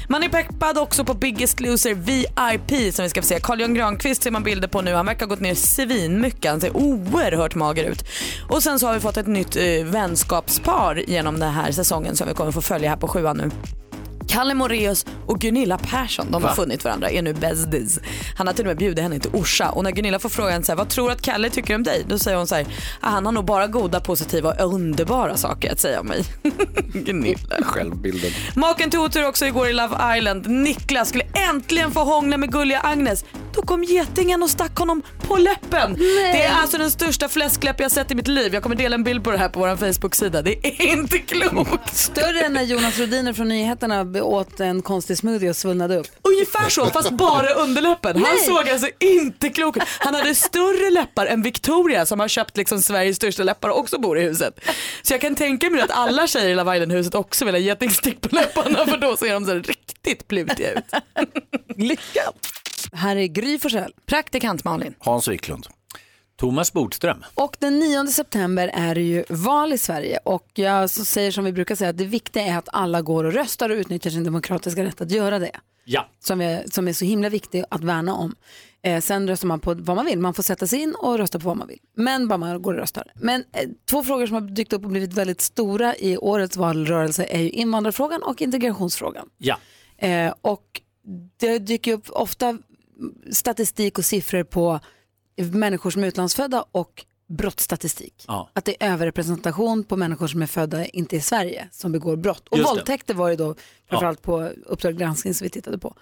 [0.09, 3.41] Man är peppad också på Biggest Loser VIP som vi ska få se.
[3.41, 4.95] Carl Jan Granqvist ser man bilder på nu.
[4.95, 6.51] Han verkar ha gått ner svinmycket.
[6.51, 8.05] Han ser oerhört mager ut.
[8.49, 12.29] Och sen så har vi fått ett nytt eh, vänskapspar genom den här säsongen som
[12.29, 13.51] vi kommer få följa här på sjuan nu.
[14.29, 16.55] Kalle Moreus och Gunilla Persson, de har Va?
[16.57, 17.99] funnit varandra, är nu besties.
[18.39, 20.73] Han har till och med bjudit henne till Orsa och när Gunilla får frågan så
[20.73, 22.05] här, vad tror du att Kalle tycker om dig?
[22.09, 22.67] Då säger hon så här,
[23.01, 26.25] "Ah, han har nog bara goda, positiva och underbara saker att säga om mig.
[26.95, 27.39] Gunilla.
[27.65, 28.31] Självbilden.
[28.55, 30.47] Maken till otur också igår i Love Island.
[30.51, 33.25] Niklas skulle äntligen få hångla med gulliga Agnes.
[33.55, 35.95] Då kom getingen och stack honom på läppen.
[36.33, 38.55] Det är alltså den största fläskläpp jag sett i mitt liv.
[38.55, 40.43] Jag kommer dela en bild på det här på vår Facebook-sida.
[40.43, 41.97] Det är inte klokt.
[41.97, 46.07] Större än när Jonas Rodiner från nyheterna åt en konstig smoothie och svullnade upp.
[46.23, 48.25] Ungefär så, fast bara underläppen.
[48.25, 49.83] Han såg alltså inte klok ut.
[49.99, 53.99] Han hade större läppar än Victoria som har köpt liksom Sveriges största läppar och också
[53.99, 54.61] bor i huset.
[55.03, 58.21] Så jag kan tänka mig att alla tjejer i Love Island-huset också vill ha getingstick
[58.21, 60.85] på läpparna för då ser de så riktigt plutiga ut.
[61.77, 62.35] Lyckat!
[62.93, 63.93] Här är Gry Forssell.
[64.07, 64.95] Praktikant Malin.
[64.99, 65.67] Hans Wiklund.
[66.37, 67.25] Thomas Bodström.
[67.35, 71.53] Och den 9 september är det ju val i Sverige och jag säger som vi
[71.53, 74.85] brukar säga att det viktiga är att alla går och röstar och utnyttjar sin demokratiska
[74.85, 75.61] rätt att göra det.
[75.85, 76.09] Ja.
[76.21, 78.35] Som är, som är så himla viktig att värna om.
[78.83, 81.39] Eh, sen röstar man på vad man vill, man får sätta sig in och rösta
[81.39, 81.79] på vad man vill.
[81.97, 83.13] Men bara man går och röstar.
[83.15, 87.25] Men eh, två frågor som har dykt upp och blivit väldigt stora i årets valrörelse
[87.25, 89.29] är ju invandrarfrågan och integrationsfrågan.
[89.39, 89.59] Ja.
[89.99, 90.81] Eh, och
[91.37, 92.59] det dyker upp ofta
[93.31, 94.81] statistik och siffror på
[95.37, 98.25] människor som är utlandsfödda och brottsstatistik.
[98.29, 98.51] Ja.
[98.53, 102.49] Att det är överrepresentation på människor som är födda inte i Sverige som begår brott.
[102.49, 102.75] Och Just det.
[102.75, 103.55] våldtäkter var ju då
[103.89, 105.95] framförallt på Uppdrag granskning som vi tittade på.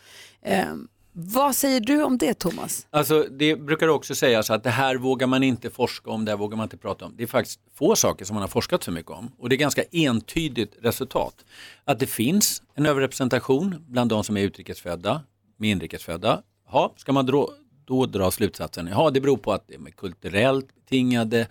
[0.42, 0.66] Eh,
[1.14, 2.86] vad säger du om det Thomas?
[2.90, 6.38] Alltså, det brukar också sägas att det här vågar man inte forska om, det här
[6.38, 7.14] vågar man inte prata om.
[7.16, 9.58] Det är faktiskt få saker som man har forskat så mycket om och det är
[9.58, 11.44] ganska entydigt resultat.
[11.84, 15.22] Att det finns en överrepresentation bland de som är utrikesfödda
[15.56, 16.42] med inrikesfödda.
[16.72, 17.26] Ja, ska man
[17.84, 18.86] då dra slutsatsen?
[18.92, 21.46] Ja, det beror på att det är kulturellt betingade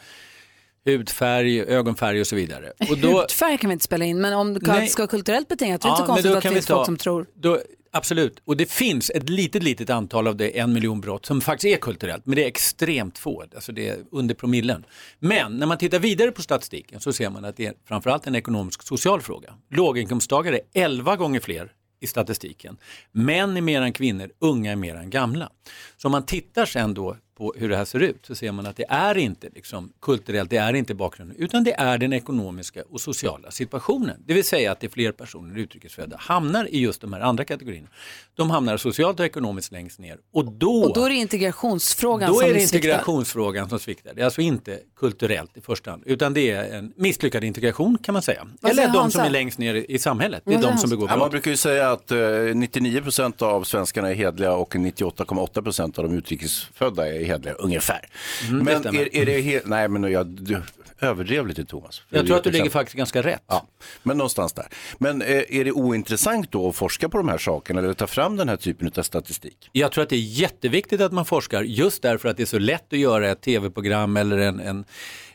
[0.86, 2.72] hudfärg, ögonfärg och så vidare.
[2.90, 5.82] Och då, Hudfärg kan vi inte spela in men om det ska vara kulturellt betingat,
[5.82, 7.26] det är Ja, inte så konstigt att det finns ta- folk som tror.
[7.34, 7.60] Då,
[7.92, 11.76] absolut, och det finns ett litet, litet antal av det, en miljon brott, som faktiskt
[11.78, 14.86] är kulturellt, men det är extremt få, alltså det är under promillen.
[15.20, 18.36] Men när man tittar vidare på statistiken så ser man att det är framförallt en
[18.36, 19.54] ekonomisk social fråga.
[19.70, 21.72] Låginkomsttagare är 11 gånger fler
[22.02, 22.78] i statistiken.
[23.12, 25.50] Män är mer än kvinnor, unga är mer än gamla.
[25.98, 28.66] Så om man tittar sen då på hur det här ser ut så ser man
[28.66, 32.84] att det är inte liksom kulturellt, det är inte bakgrunden, utan det är den ekonomiska
[32.90, 34.24] och sociala situationen.
[34.26, 37.44] Det vill säga att det är fler personer utrikesfödda hamnar i just de här andra
[37.46, 37.88] kategorierna.
[38.36, 42.40] De hamnar socialt och ekonomiskt längst ner och då, Och då är det integrationsfrågan då
[42.40, 44.14] som är det integrationsfrågan som sviktar.
[44.14, 48.14] Det är alltså inte kulturellt i första hand, utan det är en misslyckad integration kan
[48.14, 48.48] man säga.
[48.62, 49.18] Vad Eller säger de Hansa?
[49.18, 51.32] som är längst ner i- samhället, det är de som begår Ja, man brott.
[51.32, 57.08] brukar ju säga att eh, 99% av svenskarna är hedliga och 98,8% av de utrikesfödda
[57.14, 58.10] är hedliga, ungefär.
[58.50, 60.62] Mm, men är, är det he- Nej, men jag du
[61.02, 62.02] överdrev lite Thomas.
[62.10, 63.44] Jag tror att du ligger faktiskt ganska rätt.
[63.48, 63.68] Ja,
[64.04, 64.66] men någonstans där.
[64.98, 68.36] Men eh, är det ointressant då att forska på de här sakerna eller ta fram
[68.38, 69.70] den här typen av statistik?
[69.72, 72.60] Jag tror att det är jätteviktigt att man forskar just därför att det är så
[72.60, 74.86] lätt att göra ett tv-program eller en, en,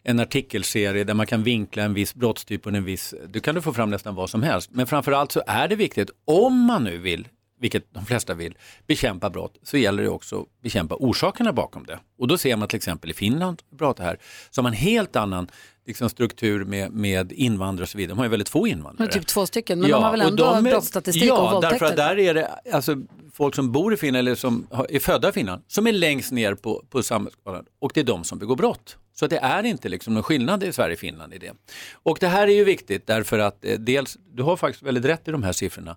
[0.02, 3.62] en artikelserie där man kan vinkla en viss brottstyp och en viss, du kan du
[3.62, 4.70] få fram nästan vad som helst.
[4.72, 7.28] Men framförallt så är det viktigt, om man nu vill,
[7.60, 11.98] vilket de flesta vill, bekämpa brott så gäller det också att bekämpa orsakerna bakom det.
[12.18, 14.18] Och då ser man till exempel i Finland, vi pratar här,
[14.50, 15.48] så har man en helt annan
[15.86, 18.12] liksom, struktur med, med invandrare och så vidare.
[18.12, 19.08] De har ju väldigt få invandrare.
[19.08, 21.52] Men typ två stycken, men de har väl och ändå de är- brottsstatistik ja, och
[21.52, 21.70] våldtäkter?
[21.70, 22.96] därför att där är det, alltså
[23.32, 26.54] folk som bor i Finland eller som är födda i Finland som är längst ner
[26.54, 28.96] på, på samhällsskalan och det är de som begår brott.
[29.14, 31.52] Så det är inte liksom någon skillnad i Sverige och Finland i det.
[31.92, 35.28] Och det här är ju viktigt därför att eh, dels, du har faktiskt väldigt rätt
[35.28, 35.96] i de här siffrorna.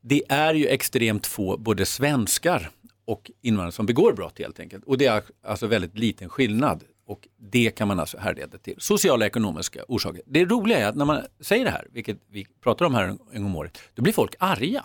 [0.00, 2.70] Det är ju extremt få både svenskar
[3.04, 4.84] och invandrare som begår brott helt enkelt.
[4.84, 6.84] Och det är alltså väldigt liten skillnad.
[7.06, 10.22] Och det kan man alltså härleda till sociala och ekonomiska orsaker.
[10.26, 13.18] Det roliga är att när man säger det här, vilket vi pratar om här en,
[13.32, 14.84] en gång om året, då blir folk arga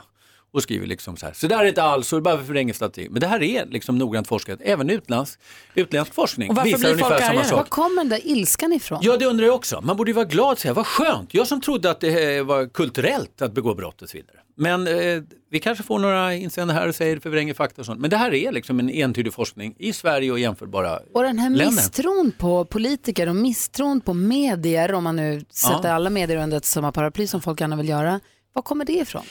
[0.53, 2.75] och skriver liksom så här, så där är inte alls, så det bara för förvrängt
[2.75, 3.11] statistik.
[3.11, 5.39] Men det här är liksom noggrant forskat, även utländsk,
[5.75, 7.57] utländsk forskning Och visar blir ungefär samma sak.
[7.57, 8.99] Var kommer den där ilskan ifrån?
[9.01, 9.81] Ja, det undrar jag också.
[9.81, 11.33] Man borde ju vara glad och säga, vad skönt.
[11.33, 14.37] Jag som trodde att det eh, var kulturellt att begå brott och så vidare.
[14.55, 17.99] Men eh, vi kanske får några insändare här och säger förvränger fakta och sånt.
[17.99, 21.49] Men det här är liksom en entydig forskning i Sverige och jämförbara Och den här
[21.49, 21.65] länder.
[21.65, 25.95] misstron på politiker och misstron på medier, om man nu sätter Ja.
[25.95, 28.19] alla medier under ett samma paraply som folk gärna vill göra,
[28.53, 29.23] var kommer det ifrån?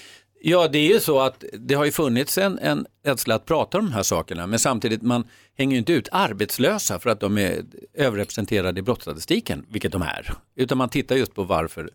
[0.45, 3.79] Ja, det är ju så att det har ju funnits en, en rädsla att prata
[3.79, 5.25] om de här sakerna, men samtidigt man
[5.59, 7.65] hänger ju inte ut arbetslösa för att de är
[7.95, 11.91] överrepresenterade i brottsstatistiken, vilket de är, utan man tittar just på varför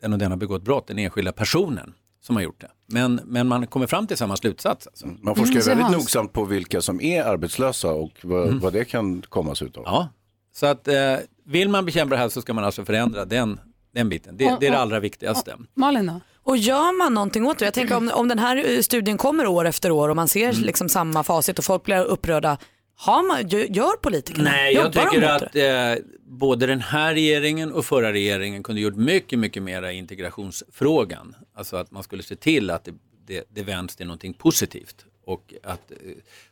[0.00, 2.70] den och den har begått brott, den enskilda personen som har gjort det.
[2.86, 4.86] Men, men man kommer fram till samma slutsats.
[4.86, 5.06] Alltså.
[5.06, 9.22] Man forskar ju väldigt nogsamt på vilka som är arbetslösa och vad, vad det kan
[9.22, 9.82] komma sig utav.
[9.86, 10.08] Ja,
[10.54, 13.60] så att eh, vill man bekämpa det här så ska man alltså förändra den,
[13.92, 14.36] den biten.
[14.36, 15.56] Det, det är det allra viktigaste.
[15.74, 16.20] Malin då?
[16.44, 17.64] Och gör man någonting åt det?
[17.64, 20.50] Jag tänker om, om den här eh, studien kommer år efter år och man ser
[20.50, 20.62] Mm.
[20.62, 22.58] liksom samma facit och folk blir upprörda.
[22.96, 24.50] Har man, gör, politikerna?
[24.50, 25.56] Nej, jag Jobbar tycker att
[25.96, 31.34] eh, både den här regeringen och förra regeringen kunde gjort mycket, mycket mera i integrationsfrågan.
[31.56, 32.92] Alltså att man skulle se till att det,
[33.26, 35.04] det, det vänds till någonting positivt.
[35.26, 35.96] Och att eh,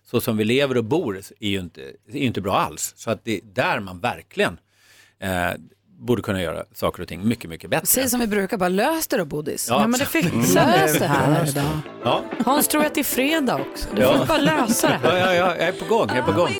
[0.05, 1.82] så som vi lever och bor är ju inte,
[2.12, 2.93] är inte bra alls.
[2.97, 4.59] Så att det är där man verkligen
[5.18, 5.51] eh,
[6.07, 7.86] borde kunna göra saker och ting mycket, mycket bättre.
[7.86, 9.66] Säg som vi brukar, bara lös det då Bodis.
[9.70, 11.61] Ja, Ja, men det fick- Lös det här då.
[12.05, 12.22] Ja.
[12.44, 13.88] Hans tror att det är fredag också.
[13.96, 14.18] Du Ja.
[14.18, 14.98] får bara lösa det.
[15.03, 16.57] Ja, ja, ja, jag är på gång, jag är på gång.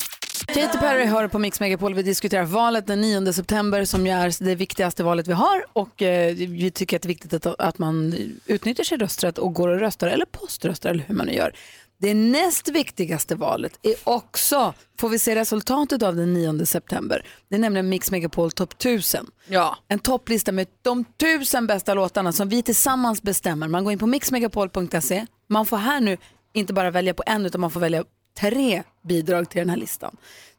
[0.47, 1.93] Katy Perry hör på Mix Megapol.
[1.93, 6.33] Vi diskuterar valet den 9 september som är det viktigaste valet vi har och eh,
[6.35, 8.15] vi tycker att det är viktigt att, att man
[8.45, 11.53] utnyttjar sin rösträtt och går och röstar eller poströstar eller hur man nu gör.
[11.97, 17.25] Det näst viktigaste valet är också, får vi se resultatet av den 9 september.
[17.49, 19.27] Det är nämligen Mix Megapol Top 1000.
[19.47, 19.77] Ja.
[19.87, 23.67] En topplista med de tusen bästa låtarna som vi tillsammans bestämmer.
[23.67, 25.25] Man går in på mixmegapol.se.
[25.49, 26.17] Man får här nu
[26.53, 28.03] inte bara välja på en utan man får välja
[28.39, 30.17] tre bidrag till den här listan.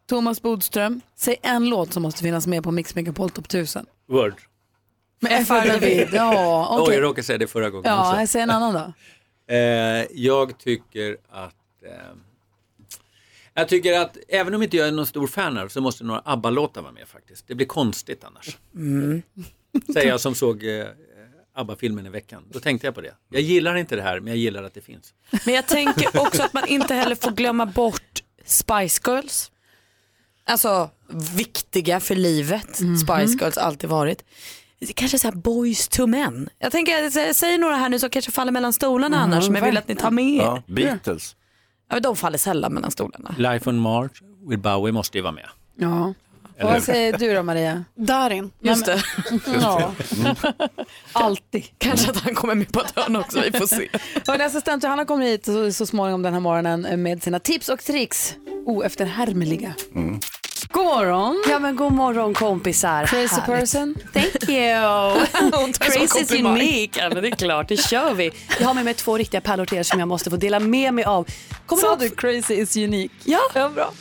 [0.09, 3.87] Thomas Bodström, säg en låt som måste finnas med på Mix Megapol Top 1000.
[4.09, 4.35] Word.
[5.21, 5.49] Med F.
[5.49, 6.09] David.
[6.13, 6.95] Ja, Oj, okej.
[6.95, 8.21] jag råkade säga det förra gången Ja, också.
[8.21, 8.93] jag säger en annan då.
[9.47, 9.57] Eh,
[10.13, 11.55] jag tycker att
[11.87, 11.91] eh,
[13.55, 16.23] jag tycker att även om inte jag är någon stor fan av så måste några
[16.25, 17.49] ABBA-låtar vara med faktiskt.
[17.49, 18.59] Det blir konstigt annars.
[19.93, 20.87] Säger jag som såg eh,
[21.55, 22.45] ABBA-filmen i veckan.
[22.51, 23.15] Då tänkte jag på det.
[23.29, 25.15] Jag gillar inte det här men jag gillar att det finns.
[25.47, 29.51] Men jag tänker också att man inte heller får glömma bort Spice Girls.
[30.45, 30.91] Alltså
[31.37, 32.81] viktiga för livet.
[32.81, 32.97] Mhm.
[32.97, 34.25] Spice Girls alltid varit.
[34.95, 36.49] Kanske så här boys to men.
[36.59, 39.55] Jag tänker, sä- säg några här nu som kanske faller mellan stolarna Mhm, annars, men
[39.63, 40.63] jag vill att ni tar med Ja.
[40.67, 41.37] Beatles.
[41.89, 43.35] Ja, men de faller sällan mellan stolarna.
[43.39, 44.11] Life on Mars
[44.49, 45.49] with Bowie måste ju vara med.
[45.79, 46.15] Ja.
[46.55, 47.85] Och Eller- vad säger du då Maria?
[47.95, 49.03] Darin, just det.
[49.61, 49.93] Ja.
[51.13, 51.65] Alltid.
[51.79, 53.89] Kanske att han kommer med på ett hörn också, vi får se.
[54.27, 57.81] Hörni, assistent Johanna kommer hit så, så småningom den här morgonen med sina tips och
[57.85, 58.35] tricks.
[58.67, 59.75] Oefterhärmliga.
[60.75, 61.43] God morgon.
[61.49, 63.07] Ja men god morgon kompisar.
[63.07, 63.61] Crazy Härligt.
[63.61, 63.95] person.
[64.13, 65.73] Thank you.
[65.79, 67.01] Crazy is unique.
[67.01, 68.31] Ja men det är klart, det kör vi.
[68.61, 70.95] Jag har med mig två riktiga pärlor till er som jag måste få dela med
[70.95, 71.27] mig av.
[71.67, 73.15] Kommer Sa du crazy is unique?
[73.25, 73.93] Ja, ja bra.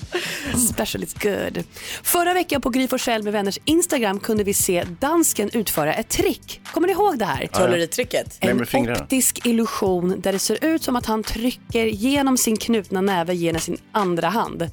[0.74, 1.64] Special is good.
[2.04, 6.62] Förra veckan på Gry Forssell med vänners Instagram kunde vi se dansken utföra ett trick.
[6.74, 7.48] Kommer ni ihåg det här?
[7.48, 8.38] Trolleritricket.
[8.40, 8.62] En
[8.92, 13.62] optisk illusion där det ser ut som att han trycker genom sin knutna näve genom
[13.62, 14.72] sin andra hand.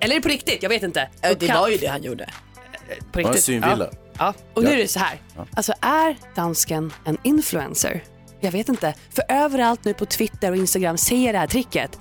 [0.00, 0.62] Eller är det på riktigt?
[0.62, 1.08] Jag vet inte.
[1.20, 2.24] Ja, Det Kan- var ju det han gjorde.
[3.12, 3.44] på Ja, en riktigt.
[3.44, 3.88] synvilla.
[3.92, 3.98] Ja.
[4.18, 4.34] ja.
[4.54, 5.18] Och nu är det så här.
[5.54, 8.04] Alltså är dansken en influencer?
[8.40, 8.94] Jag vet inte.
[9.14, 11.98] För överallt nu på Twitter och Instagram ser jag det här tricket.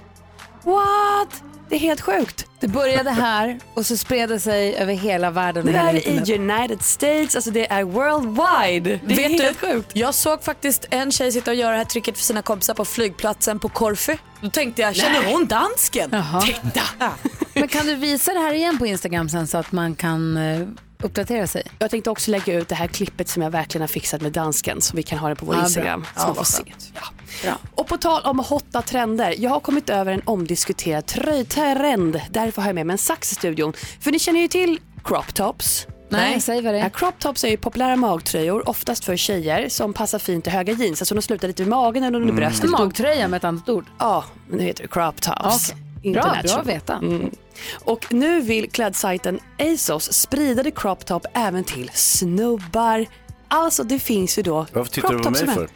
[0.64, 1.43] What?
[1.70, 2.45] Det är helt sjukt.
[2.59, 5.65] Det började här och så spred det sig över hela världen.
[5.65, 8.99] Det där är i United States, alltså det är worldwide.
[9.05, 9.91] Det är Vet helt du, sjukt.
[9.93, 12.86] jag såg faktiskt en tjej sitta och göra det här tricket för sina kompisar på
[12.86, 14.17] flygplatsen på Korfu.
[14.41, 16.09] Då tänkte jag, känner hon dansken?
[16.13, 16.41] Jaha.
[16.41, 16.82] Titta!
[17.53, 20.67] Men kan du visa det här igen på Instagram sen så att man kan eh,
[21.04, 21.64] uppdatera sig?
[21.80, 24.82] Jag tänkte också lägga ut det här klippet som jag verkligen har fixat med dansken
[24.82, 25.66] så vi kan ha det på vår Ja, bra.
[25.68, 26.06] Instagram.
[26.16, 26.64] Ja, så man får se.
[26.95, 27.02] Ja.
[27.43, 27.58] Bra.
[27.76, 29.36] Och på tal om hotta trender.
[29.38, 32.22] Jag har kommit över en omdiskuterad tröjtrend.
[32.32, 33.74] Därför har jag med mig en sax i studion.
[34.00, 35.88] För ni känner ju till crop tops.
[36.12, 36.84] Nej, säg vad det är.
[36.84, 40.74] Ja, crop tops är ju populära magtröjor, oftast för tjejer, som passar fint till höga
[40.74, 41.02] jeans.
[41.02, 42.36] Alltså de slutar lite vid magen eller under Mm.
[42.45, 42.70] bröstet.
[42.70, 43.86] Magtröja med ett annat ord?
[44.00, 45.74] Ja, men nu heter det crop tops.
[46.04, 46.93] Inte Bra, bra att veta.
[46.93, 47.32] Mm.
[47.74, 53.05] Och nu vill klädsajten ASOS sprida det crop top även till snubbar.
[53.47, 55.70] Alltså det finns ju då Varför tittar du crop på mig för?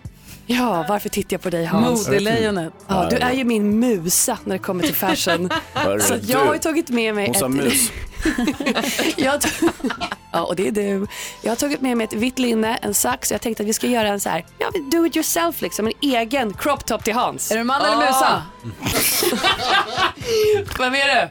[0.45, 2.07] Ja, varför tittar jag på dig Hans?
[2.07, 2.73] Modelejonet.
[2.88, 5.49] Ja, du är ju min musa när det kommer till fashion.
[6.01, 7.51] Så jag har ju tagit med mig Hon sa ett...
[7.51, 7.91] mus.
[9.17, 9.39] jag har
[10.32, 11.07] ja, och det är du.
[11.41, 13.74] Jag har tagit med mig ett vitt linne, en sax och jag tänkte att vi
[13.74, 17.13] ska göra en så här, ja, do it yourself liksom, en egen crop top till
[17.13, 17.51] Hans.
[17.51, 18.43] Är du man eller musa?
[20.80, 21.30] Vem är du?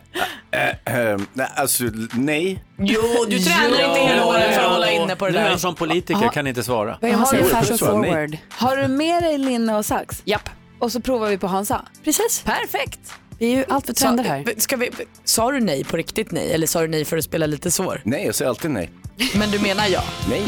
[0.59, 2.64] Eh, eh, nej, alltså, nej.
[2.78, 5.51] Jo, du tränar inte hela året för att hålla inne på det Nu är där.
[5.51, 6.99] han som politiker, kan inte svara.
[7.01, 8.38] Är man säger fashion forward.
[8.51, 10.22] Har du med dig linne och sax?
[10.24, 10.49] Japp.
[10.78, 11.82] Och så provar vi på Hansa?
[12.05, 12.43] Precis.
[12.45, 13.22] Perfekt.
[13.39, 14.45] Vi är ju allt för trender här.
[14.45, 14.91] Sa, ska vi,
[15.24, 18.01] sa du nej på riktigt nej eller sa du nej för att spela lite svår?
[18.05, 18.91] Nej, jag säger alltid nej.
[19.35, 20.03] Men du menar ja?
[20.28, 20.43] Nej.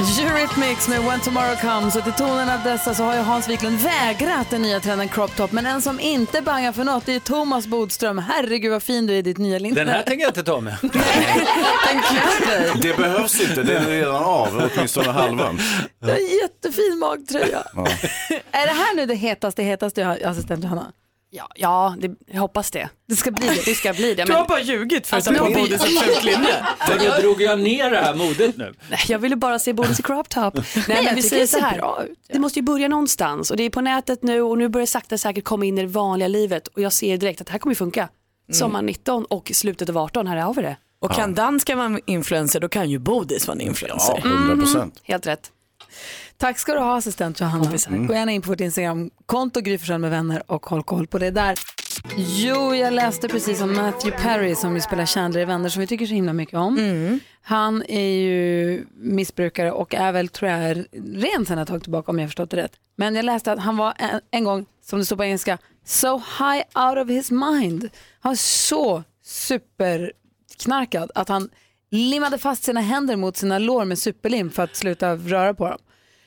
[0.00, 3.78] Eurythmics med When Tomorrow Comes och till tonen av dessa så har ju Hans Wiklund
[3.78, 7.20] vägrat den nya trenden crop top men en som inte bangar för något det är
[7.20, 8.18] Thomas Bodström.
[8.18, 9.74] Herregud vad fin du är i ditt nya linne.
[9.74, 10.76] Den här tänker jag inte ta med.
[10.82, 10.92] Den
[12.02, 12.70] klär dig.
[12.82, 15.60] Det behövs inte, den är redan av, åtminstone halvan.
[16.00, 17.62] Du har en jättefin magtröja.
[17.74, 17.86] Ja.
[18.50, 20.92] Är det här nu det hetaste, hetaste assistent Johanna?
[21.32, 22.88] Ja, ja det, jag hoppas det.
[23.08, 23.62] Det ska bli det.
[23.64, 24.24] Det ska bli det.
[24.24, 26.66] Du har Men, bara ljugit för att ta på men- Bodis ett fult linne.
[26.88, 28.74] Men då drog jag ner det här modet nu.
[28.90, 30.54] nej, jag ville bara se Bodis i crop top.
[30.54, 31.78] Nej, men jag vi säger det så ser här.
[31.78, 34.68] bra ut, Det måste ju börja någonstans och det är på nätet nu och nu
[34.68, 37.46] börjar det sakta säkert komma in i det vanliga livet och jag ser direkt att
[37.46, 38.08] det här kommer funka.
[38.52, 40.76] Sommar 19 och slutet av 18, här har vi det.
[41.00, 44.20] Och kan dansken vara en influencer då kan ju Bodis vara en influencer.
[44.24, 45.00] Ja, 100 procent.
[45.02, 45.50] Helt rätt.
[46.40, 47.78] Tack ska du ha assistent Johanna.
[48.06, 51.58] Gå gärna in på vårt Instagramkonto Gry med vänner och håll koll på det där.
[52.16, 55.86] Jo, jag läste precis om Matthew Perry som ju spelar Chandler i Vänner som vi
[55.86, 57.20] tycker så himla mycket om.
[57.42, 60.84] Han är ju missbrukare och är väl tror jag
[61.14, 62.72] ren sedan ett tag tillbaka om jag förstått det rätt.
[62.96, 66.22] Men jag läste att han var en, en gång, som det står på engelska, so
[66.38, 67.88] high out of his mind.
[68.20, 71.48] Han var så superknarkad att han
[71.90, 75.78] limmade fast sina händer mot sina lår med superlim för att sluta röra på dem.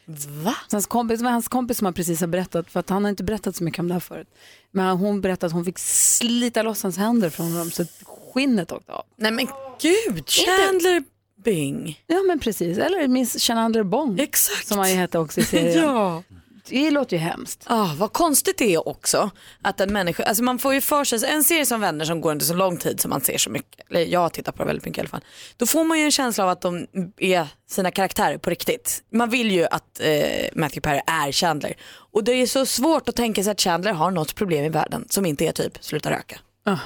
[0.05, 0.55] Va?
[0.67, 3.03] Så Hans kompis, det var hans kompis som han precis har berättat, för att han
[3.03, 4.27] har inte berättat så mycket om det här förut.
[4.71, 8.71] Men hon berättade att hon fick slita loss hans händer från honom så att skinnet
[8.71, 9.03] åkte av.
[9.15, 9.47] Nej men
[9.81, 11.03] gud, Chandler
[11.43, 12.03] Bing.
[12.07, 14.19] Ja men precis, eller Miss Chandler Bong.
[14.19, 14.67] Exakt.
[14.67, 15.83] Som han ju hette också i serien.
[15.83, 16.23] Ja.
[16.69, 17.63] Det låter ju hemskt.
[17.67, 21.29] Ah, vad konstigt det är också att en människa, alltså man får ju för sig,
[21.29, 23.89] en serie som Vänner som går under så lång tid som man ser så mycket,
[23.89, 25.23] eller jag tittar på det väldigt mycket i alla fall,
[25.57, 26.87] då får man ju en känsla av att de
[27.17, 29.03] är sina karaktärer på riktigt.
[29.11, 31.73] Man vill ju att eh, Matthew Perry är Chandler
[32.11, 35.05] och det är så svårt att tänka sig att Chandler har något problem i världen
[35.09, 36.39] som inte är typ sluta röka.
[36.65, 36.77] Ah.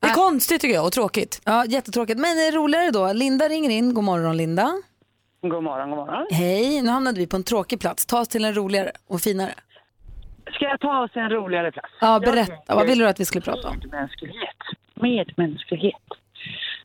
[0.00, 1.40] Det är konstigt tycker jag och tråkigt.
[1.44, 2.20] Ja, jättetråkigt.
[2.20, 3.12] Men det är roligare då.
[3.12, 3.94] Linda ringer in.
[3.94, 4.82] God morgon Linda.
[5.42, 6.26] God morgon, god morgon.
[6.30, 8.06] Hej, nu hamnade vi på en tråkig plats.
[8.06, 9.50] Ta oss till en roligare och finare.
[10.52, 11.88] Ska jag ta oss en roligare plats?
[12.00, 12.74] Ja, berätta.
[12.74, 13.78] Vad vill du att vi skulle prata om?
[13.78, 14.56] Medmänsklighet.
[14.94, 15.94] Medmänsklighet,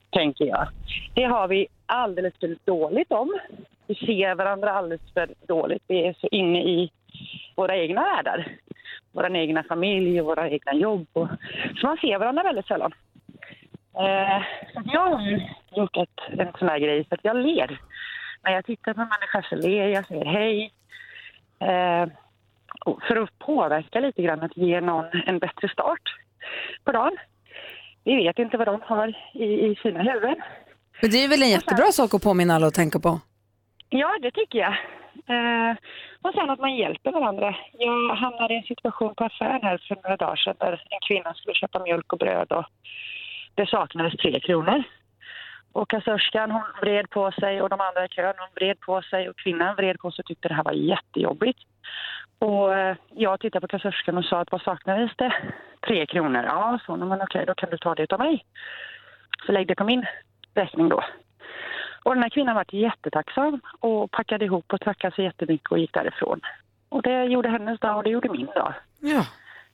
[0.10, 0.68] tänker jag.
[1.14, 3.40] Det har vi alldeles för dåligt om.
[3.88, 5.84] Vi ser varandra alldeles för dåligt.
[5.88, 6.92] Vi är så inne i
[7.56, 8.48] våra egna världar.
[9.12, 11.08] Vår egna familj och våra egna jobb.
[11.14, 11.28] Och,
[11.76, 12.94] så man ser varandra väldigt sällan.
[13.98, 14.42] Eh,
[14.74, 15.42] så jag har
[15.76, 17.80] gjort ett, en sån här grej för att jag ler.
[18.46, 20.72] När jag tittar på en människa så ler jag, säger hej.
[21.60, 22.08] Eh,
[23.08, 26.16] för att påverka lite grann, att ge någon en bättre start
[26.84, 27.18] på dagen.
[28.04, 30.42] Vi vet inte vad de har i, i sina huvuden.
[31.02, 33.20] Men det är väl en jättebra sak att påminna alla att tänka på.
[33.90, 34.74] Ja, det tycker jag.
[35.28, 35.76] Eh,
[36.22, 37.56] och sen att man hjälper varandra.
[37.78, 41.34] Jag hamnade i en situation på affären här för några dagar sedan där en kvinna
[41.34, 42.66] skulle köpa mjölk och bröd och
[43.56, 44.84] det saknades tre kronor.
[45.76, 49.30] Och kassörskan hon vred på sig och de andra i kön hon vred på sig
[49.30, 51.60] och kvinnan vred på sig och tyckte det här var jättejobbigt.
[52.40, 55.34] Och eh, jag tittade på kassörskan och sa att vad saknades det?
[55.88, 56.44] Tre kronor.
[56.44, 58.46] Ja, så men okej, då kan du ta det av mig.
[59.46, 60.06] Så lägg det på min
[60.54, 61.04] räkning då.
[62.04, 65.94] Och den här kvinnan var jättetacksam och packade ihop och tackade så jättemycket och gick
[65.94, 66.42] därifrån.
[66.90, 68.74] Och det gjorde hennes dag och det gjorde min dag.
[69.00, 69.26] Ja,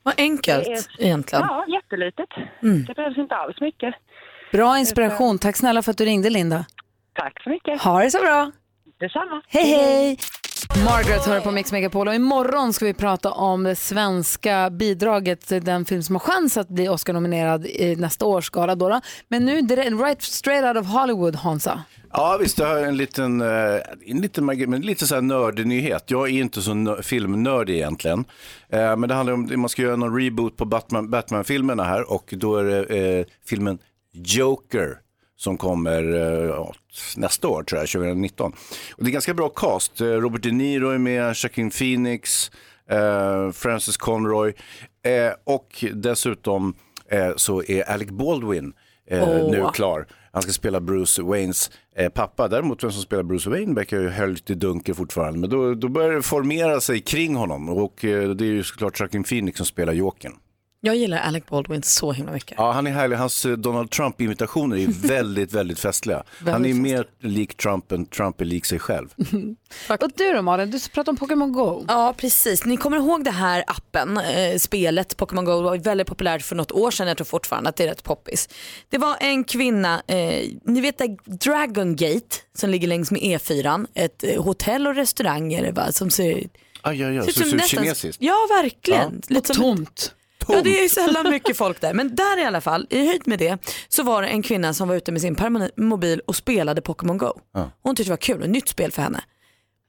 [0.03, 1.45] vad enkelt är- egentligen.
[1.49, 2.29] Ja, jättelitet.
[2.63, 2.85] Mm.
[2.85, 3.95] Det behövs inte alls mycket.
[4.51, 5.39] Bra inspiration.
[5.39, 6.65] Tack snälla för att du ringde Linda.
[7.15, 7.81] Tack så mycket.
[7.81, 8.51] Ha det så bra.
[8.99, 9.41] Detsamma.
[9.47, 10.17] Hej hej!
[10.85, 15.63] Margaret hör på Mix Megapol och imorgon ska vi prata om det svenska bidraget till
[15.63, 18.75] den film som har chans att bli Oscar-nominerad i nästa års gala.
[18.75, 19.01] Då då.
[19.27, 21.83] Men nu, right straight out of Hollywood, Hansa.
[22.13, 23.47] Ja visst, jag har en liten, eh,
[24.07, 26.03] en liten, magi- men lite så här nördnyhet.
[26.11, 28.25] Jag är inte så nö- filmnördig egentligen.
[28.69, 32.33] Eh, Men det handlar om, man ska göra någon reboot på Batman, Batman-filmerna här och
[32.37, 33.77] då är det eh, filmen
[34.13, 34.97] Joker
[35.37, 36.13] som kommer
[36.49, 36.71] eh,
[37.17, 38.53] nästa år, tror jag, 2019.
[38.95, 40.01] Och det är ganska bra cast.
[40.01, 42.51] Eh, Robert De Niro är med, Joaquin Phoenix,
[42.89, 44.53] eh, Francis Conroy
[45.03, 46.73] eh, och dessutom
[47.09, 48.73] eh, så är Alec Baldwin
[49.11, 49.51] Åh.
[49.51, 50.07] nu klar.
[50.33, 51.71] Han ska spela Bruce Waynes
[52.13, 52.47] pappa.
[52.47, 55.39] Däremot vem som spelar Bruce Wayne verkar ju höra lite dunkel fortfarande.
[55.39, 59.23] Men då, då börjar det formera sig kring honom och det är ju såklart Joaquin
[59.23, 60.33] Phoenix som spelar Jokern.
[60.83, 62.53] Jag gillar Alec Baldwin så himla mycket.
[62.57, 63.15] Ja, han är härlig.
[63.17, 66.23] Hans eh, Donald Trump-imitationer är väldigt, väldigt festliga.
[66.45, 69.07] Han är mer lik Trump än Trump är lik sig själv.
[69.89, 71.85] Och du då Malin, du pratade om Pokémon Go.
[71.87, 76.41] Ja precis, ni kommer ihåg det här appen, eh, spelet Pokémon Go var väldigt populärt
[76.41, 78.49] för något år sedan, jag tror fortfarande att det är rätt poppis.
[78.89, 83.87] Det var en kvinna, eh, ni vet där Dragon Gate som ligger längs med E4,
[83.93, 86.47] ett eh, hotell och restauranger va, som ser
[86.83, 87.23] Aj, aj, aj.
[87.23, 88.21] Ser ut som så nästan- kinesiskt.
[88.21, 89.21] Ja, verkligen.
[89.27, 89.35] Ja.
[89.35, 90.15] Lite som- tomt.
[90.53, 91.93] Ja, det är sällan mycket folk där.
[91.93, 94.87] Men där i alla fall, i höjd med det, så var det en kvinna som
[94.87, 97.31] var ute med sin permobil och spelade Pokémon Go.
[97.53, 97.71] Ja.
[97.83, 99.23] Hon tyckte det var kul, ett nytt spel för henne.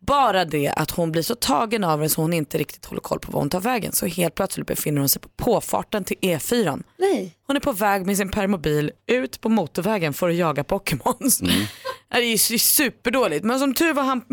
[0.06, 3.18] Bara det att hon blir så tagen av det så hon inte riktigt håller koll
[3.18, 3.92] på var hon tar vägen.
[3.92, 6.82] Så helt plötsligt befinner hon sig på påfarten till E4.
[6.98, 7.36] Nej.
[7.46, 11.40] Hon är på väg med sin permobil ut på motorvägen för att jaga Pokémons.
[11.40, 11.52] Mm.
[12.12, 13.44] Det är superdåligt.
[13.44, 14.24] Men som tur var, han,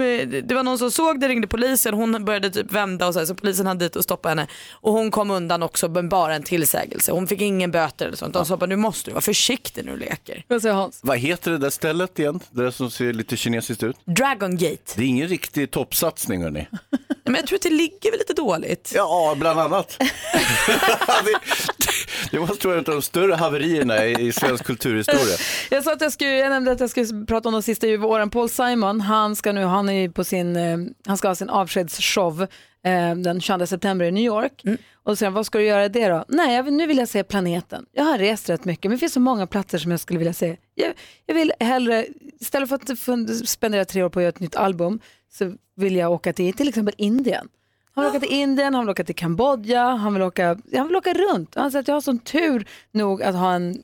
[0.47, 3.25] det var någon som såg det, ringde polisen, hon började typ vända och så, här,
[3.25, 4.47] så polisen hade dit och stoppade henne.
[4.71, 7.11] Och hon kom undan också med bara en tillsägelse.
[7.11, 8.33] Hon fick ingen böter eller sånt.
[8.33, 10.43] De sa bara nu måste du vara försiktig när du leker.
[10.47, 10.99] Vad säger Hans?
[11.03, 12.39] Vad heter det där stället igen?
[12.51, 13.95] Det där som ser lite kinesiskt ut?
[14.05, 14.93] Dragon Gate.
[14.95, 16.67] Det är ingen riktig toppsatsning hörni.
[17.23, 18.91] Men jag tror att det ligger väl lite dåligt.
[18.95, 19.97] Ja, bland annat.
[22.31, 25.37] det, måste vara en av de större haverierna i, svensk kulturhistoria.
[25.69, 28.29] Jag sa att jag skulle, jag nämnde att jag skulle prata om de sista åren.
[28.29, 32.41] Paul Simon, han ska nu, han är på sin, eh, han ska ha sin avskedsshow
[32.41, 34.63] eh, den 22 september i New York.
[35.03, 36.25] Och sen vad ska du göra det då?
[36.27, 37.85] Nej, jag vill, nu vill jag se planeten.
[37.91, 40.33] Jag har rest rätt mycket, men det finns så många platser som jag skulle vilja
[40.33, 40.57] se.
[40.75, 40.93] Jag,
[41.25, 42.05] jag vill hellre,
[42.39, 44.99] istället för att spendera tre år på att göra ett nytt album,
[45.31, 47.47] så vill jag åka till till exempel Indien.
[48.03, 50.95] Han vill åka till Indien, han vill åka till Kambodja, han vill åka, han vill
[50.95, 51.55] åka runt.
[51.55, 53.81] Han säger att jag har sån tur nog att ha en,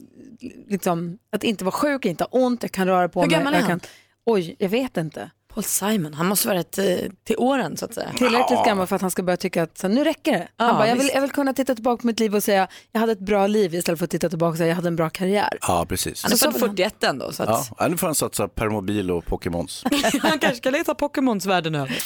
[0.67, 3.37] liksom, att inte vara sjuk, inte ha ont, jag kan röra på Hur mig.
[3.37, 3.67] gammal är han?
[3.67, 3.79] Kan,
[4.25, 5.31] oj, jag vet inte.
[5.55, 6.85] Paul Simon, han måste vara rätt eh,
[7.23, 8.09] till åren så att säga.
[8.17, 10.47] Tillräckligt gammal för att han ska börja tycka att så, nu räcker det.
[10.57, 11.13] Han Ja, bara, jag, vill, visst.
[11.15, 13.75] jag vill kunna titta tillbaka på mitt liv och säga jag hade ett bra liv
[13.75, 15.57] istället för att titta tillbaka och säga jag hade en bra karriär.
[15.61, 16.23] Ja, precis.
[16.23, 19.83] Han är född 41 ändå så att Ja, nu får han satsa permobil och Pokémons.
[20.21, 21.97] han kanske ska leta Pokémons världen över.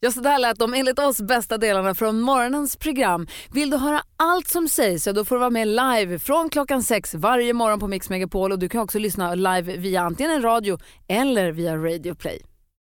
[0.00, 3.26] Ja, så där lät de enligt oss bästa delarna från morgonens program.
[3.52, 6.82] Vill du höra allt som sägs så då får du vara med live från klockan
[6.82, 10.42] sex varje morgon på Mix Megapol och du kan också lyssna live via antingen en
[10.42, 10.78] radio
[11.08, 12.42] eller via Radio Play.